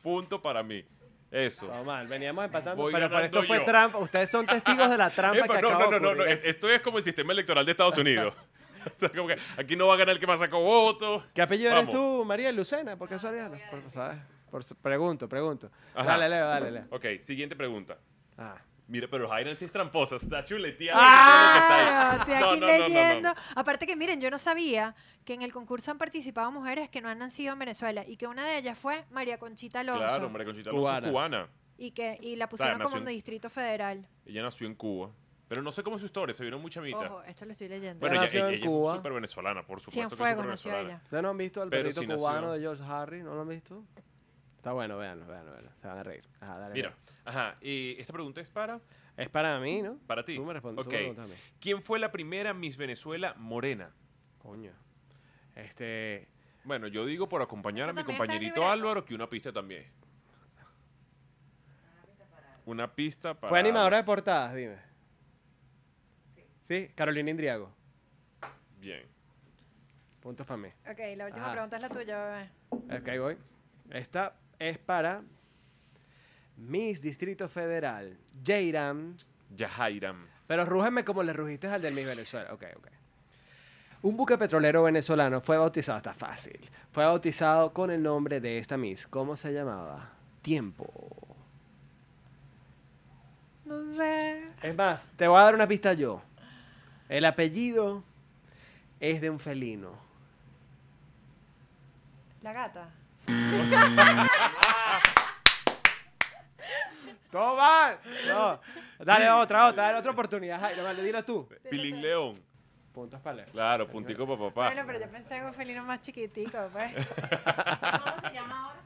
[0.01, 0.83] Punto para mí.
[1.31, 1.67] Eso.
[1.67, 2.07] Todo mal.
[2.07, 3.97] Veníamos empatando, Voy pero por ganando esto fue trampa.
[3.97, 6.81] Ustedes son testigos de la trampa Epa, que no, no, no, no, no, Esto es
[6.81, 8.33] como el sistema electoral de Estados Unidos.
[8.95, 11.23] O sea, como que aquí no va a ganar el que más sacó votos.
[11.33, 11.95] ¿Qué apellido eres Vamos.
[11.95, 12.95] tú, María Lucena?
[12.97, 13.53] ¿Por qué casualidad?
[13.53, 13.89] a Por-.
[13.91, 14.17] ¿sabes?
[14.49, 15.69] Por, pregunto, pregunto.
[15.93, 16.11] Ajá.
[16.11, 16.85] Dale, Leo, dale, Leo.
[16.91, 17.97] Ok, siguiente pregunta.
[18.37, 18.55] Ah.
[18.87, 20.89] Mira, pero Jairan sí es tramposa, está ahí.
[20.93, 22.87] Ah, estoy No, aquí no, no, no, no.
[22.87, 23.33] leyendo.
[23.55, 24.93] Aparte que miren, yo no sabía
[25.25, 28.27] que en el concurso han participado mujeres que no han nacido en Venezuela y que
[28.27, 31.09] una de ellas fue María Conchita Alonso Claro, María Conchita Alonso es Cubana.
[31.09, 31.47] cubana.
[31.77, 34.07] y que y la pusieron nació como en- en Distrito Federal.
[34.25, 35.09] Ella nació en Cuba.
[35.47, 37.05] Pero no sé cómo es su historia, se vieron mucha mitad.
[37.05, 37.99] Ojo, esto lo estoy leyendo.
[37.99, 38.91] Bueno, Ella ella, nació ella- en ella Cuba.
[38.91, 39.99] es súper venezolana, por supuesto.
[39.99, 40.81] que es súper nació venezolana.
[40.89, 41.01] ella.
[41.03, 42.19] ¿Ustedes no han visto al Pero perrito sí nació.
[42.19, 43.21] cubano de George Harry?
[43.23, 43.83] ¿No lo han visto?
[44.57, 45.71] Está bueno, véanlo, véanlo, véanlo.
[45.79, 46.27] Se van a reír.
[46.39, 46.73] Ajá, dale.
[46.73, 48.79] Mira, ajá, y esta pregunta es para,
[49.17, 49.99] Es para mí, ¿no?
[50.07, 50.35] para ti.
[50.35, 50.83] Tú me respondes.
[50.83, 50.93] tú Ok.
[50.93, 51.35] me preguntas a mí.
[51.59, 53.91] ¿Quién fue la primera Miss Venezuela morena?
[54.39, 54.71] Coño.
[55.53, 56.27] Este.
[56.63, 58.71] Bueno, yo digo por acompañar Eso a mi también está en compañerito libreto.
[58.71, 59.85] Álvaro que una pista también.
[62.65, 63.49] Una pista para...
[63.49, 64.55] ¿Fue animadora de portadas?
[64.55, 64.77] Dime.
[66.67, 67.69] Sí, Carolina Indriago.
[68.79, 69.03] Bien.
[70.21, 70.69] Puntos para mí.
[70.89, 71.51] Ok, la última Ajá.
[71.51, 72.49] pregunta es la tuya, bebé.
[72.99, 73.37] Ok, voy.
[73.91, 75.21] Esta es para
[76.57, 79.15] Miss Distrito Federal, Jairam.
[79.55, 80.25] Yahairam.
[80.47, 82.53] Pero rújeme como le rugiste al del Miss Venezuela.
[82.53, 82.87] Ok, ok.
[84.01, 86.59] Un buque petrolero venezolano fue bautizado, está fácil.
[86.91, 89.07] Fue bautizado con el nombre de esta Miss.
[89.07, 90.11] ¿Cómo se llamaba?
[90.41, 90.87] Tiempo.
[93.65, 94.43] No sé.
[94.61, 96.21] Es más, te voy a dar una pista yo.
[97.09, 98.03] El apellido
[98.99, 99.93] es de un felino.
[102.41, 102.89] La gata.
[107.31, 107.99] ¡Todo mal!
[108.27, 108.59] No.
[108.99, 110.59] Dale otra, otra, dale otra oportunidad.
[110.59, 111.47] Jairo, vale, dilo tú.
[111.69, 112.41] Pilín León.
[112.93, 113.49] Puntos para leer.
[113.49, 114.67] Claro, puntico para papá.
[114.67, 116.93] Bueno, pero yo pensé en un felino más chiquitico, pues.
[116.95, 118.79] ¿Cómo se llama ahora?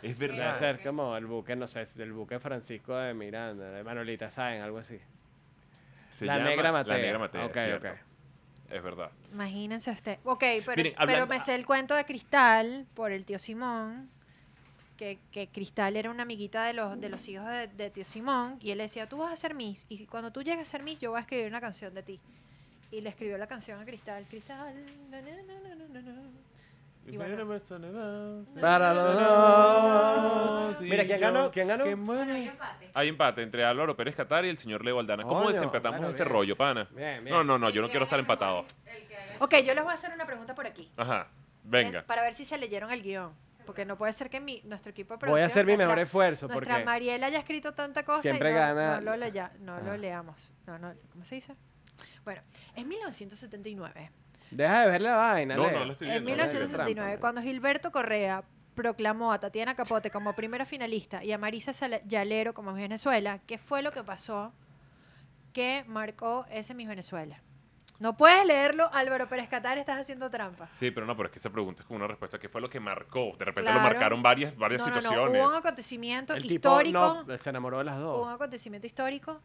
[0.00, 0.58] Es Debe verdad.
[0.58, 4.78] ser como el buque, no sé, el buque Francisco de Miranda, de Manolita Sáenz, algo
[4.78, 5.00] así.
[6.14, 6.96] Se la llama negra Matea.
[6.96, 7.88] La negra Matea, Ok, es cierto.
[7.88, 7.94] ok.
[8.70, 9.10] Es verdad.
[9.32, 10.18] Imagínense usted.
[10.24, 14.10] Ok, pero, Miren, pero hablando- me sé el cuento de Cristal por el tío Simón.
[14.96, 18.58] Que, que Cristal era una amiguita de los, de los hijos de, de tío Simón.
[18.60, 19.86] Y él le decía, tú vas a ser Miss.
[19.88, 22.20] Y cuando tú llegues a ser Miss, yo voy a escribir una canción de ti.
[22.92, 24.24] Y le escribió la canción a Cristal.
[24.30, 24.72] Cristal.
[25.10, 26.22] na, na, na, na, na, na, na.
[27.06, 27.36] Y bueno.
[28.60, 30.78] Para los dos.
[30.78, 31.50] Sí, Mira, ¿quién ganó?
[31.50, 31.84] ¿Quién ganó?
[31.84, 32.90] hay empate.
[32.94, 35.22] Hay empate entre Álvaro Pérez Catar y el señor Leo Aldana.
[35.22, 36.32] ¿Cómo Coño, desempatamos bueno, este bien.
[36.32, 36.88] rollo, pana?
[36.92, 37.34] Bien, bien.
[37.36, 38.64] No, no, no, yo no quiero estar empatado.
[39.40, 40.90] Ok, yo les voy a hacer una pregunta por aquí.
[40.96, 42.02] Ajá, Eh, venga.
[42.04, 43.32] Para ver si se leyeron el guion.
[43.66, 45.96] Porque no puede ser que mi, nuestro equipo de Voy a hacer mi producción, mejor
[45.96, 49.16] nuestra- esfuerzo Nuestra porque Mariela haya escrito tanta cosa Siempre y no, gana- no lo,
[49.16, 49.96] leya- no lo Ah.
[49.96, 50.52] leamos.
[50.66, 51.54] No, no, ¿Cómo se dice?
[52.24, 52.42] Bueno,
[52.76, 54.10] en 1979,
[54.54, 56.36] deja de ver la vaina, No, no, lo estoy en viendo.
[56.36, 56.60] no estoy viendo.
[56.62, 58.42] 1969, trampa, cuando Gilberto Correa
[58.74, 63.38] proclamó a Tatiana Capote como primera finalista y a Marisa Sala- Yalero como Miss Venezuela,
[63.46, 64.52] ¿qué fue lo que pasó
[65.52, 67.40] que marcó ese Miss Venezuela?
[68.00, 70.68] No puedes leerlo, Álvaro Pérez Catar, estás haciendo trampa.
[70.72, 72.40] Sí, pero no, pero es que esa pregunta es como una respuesta.
[72.40, 73.36] ¿Qué fue lo que marcó?
[73.38, 73.76] De repente Claro.
[73.78, 75.40] lo marcaron varias, varias No, no, no, situaciones.
[75.40, 77.22] hubo un acontecimiento El tipo histórico.
[77.24, 78.34] no, se enamoró de las Hubo un dos.
[78.34, 79.40] acontecimiento histórico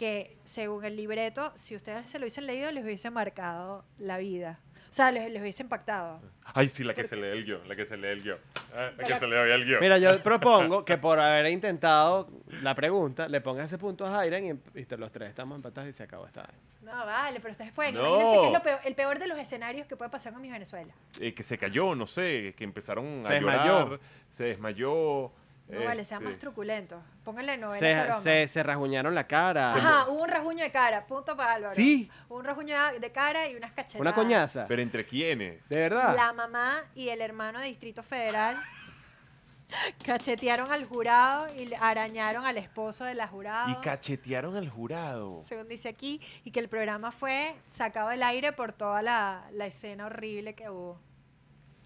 [0.00, 4.58] que, según el libreto, si ustedes se lo hubiesen leído, les hubiese marcado la vida.
[4.88, 6.22] O sea, les, les hubiese impactado.
[6.54, 8.38] Ay, sí, la que se lee el guion, la que se lee el guion.
[8.74, 9.78] Ah, la que se lee hoy el guion.
[9.80, 12.30] Mira, yo propongo que por haber intentado
[12.62, 15.90] la pregunta, le pongas ese punto a Jairen y, y te- los tres estamos empatados
[15.90, 16.58] y se acabó esta vaina.
[16.82, 17.94] No, vale, pero ustedes pueden.
[17.94, 18.00] No.
[18.06, 20.50] Imagínense que es lo peor- el peor de los escenarios que puede pasar con mi
[20.50, 20.94] Venezuela.
[21.20, 24.00] Eh, que se cayó, no sé, que empezaron Se a llorar, desmayó.
[24.30, 25.32] se desmayó.
[25.70, 27.02] No vale, sean este, más truculentos.
[27.24, 28.20] Pónganle novela Se, Coloma.
[28.20, 29.74] se, se rasguñaron la cara.
[29.74, 31.06] Ajá, hubo un rasguño de cara.
[31.06, 31.74] Punto para Álvaro.
[31.74, 32.10] Sí.
[32.28, 34.00] Hubo un rasguño de cara y unas cachetadas.
[34.00, 34.66] Una coñaza.
[34.66, 35.66] ¿Pero entre quiénes?
[35.68, 36.14] ¿De verdad?
[36.16, 38.56] La mamá y el hermano de Distrito Federal
[40.04, 43.70] cachetearon al jurado y arañaron al esposo de la jurada.
[43.70, 45.44] Y cachetearon al jurado.
[45.48, 49.66] según dice aquí, y que el programa fue sacado del aire por toda la, la
[49.66, 50.98] escena horrible que hubo.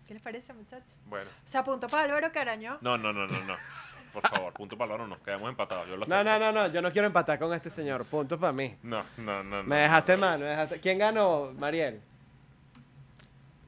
[0.07, 0.94] ¿Qué les parece, muchachos?
[1.07, 1.30] Bueno.
[1.30, 2.78] O sea, apuntó para Álvaro que arañó.
[2.82, 3.57] No, no, no, no, no.
[4.12, 5.88] Por favor, punto para no nos quedamos empatados.
[5.88, 8.05] Yo lo No, no, no, no, yo no quiero empatar con este señor.
[8.05, 8.76] Punto para mí.
[8.82, 9.64] No, no, no.
[9.64, 10.18] Me dejaste no.
[10.18, 10.78] mal, me dejaste...
[10.80, 12.00] ¿Quién ganó, Mariel?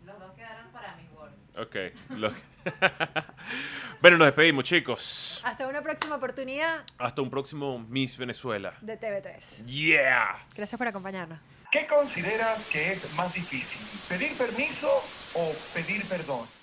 [0.04, 1.30] Los dos quedaron para mi gol.
[1.58, 1.76] Ok.
[2.10, 2.32] lo-
[4.00, 5.42] bueno, nos despedimos, chicos.
[5.44, 8.74] Hasta una próxima oportunidad Hasta un próximo Miss Venezuela.
[8.80, 9.64] de TV3.
[9.66, 10.36] Yeah.
[10.54, 11.38] Gracias por acompañarnos.
[11.72, 14.04] ¿Qué consideras que es más difícil?
[14.08, 14.88] ¿Pedir permiso
[15.32, 16.55] o pedir perdón?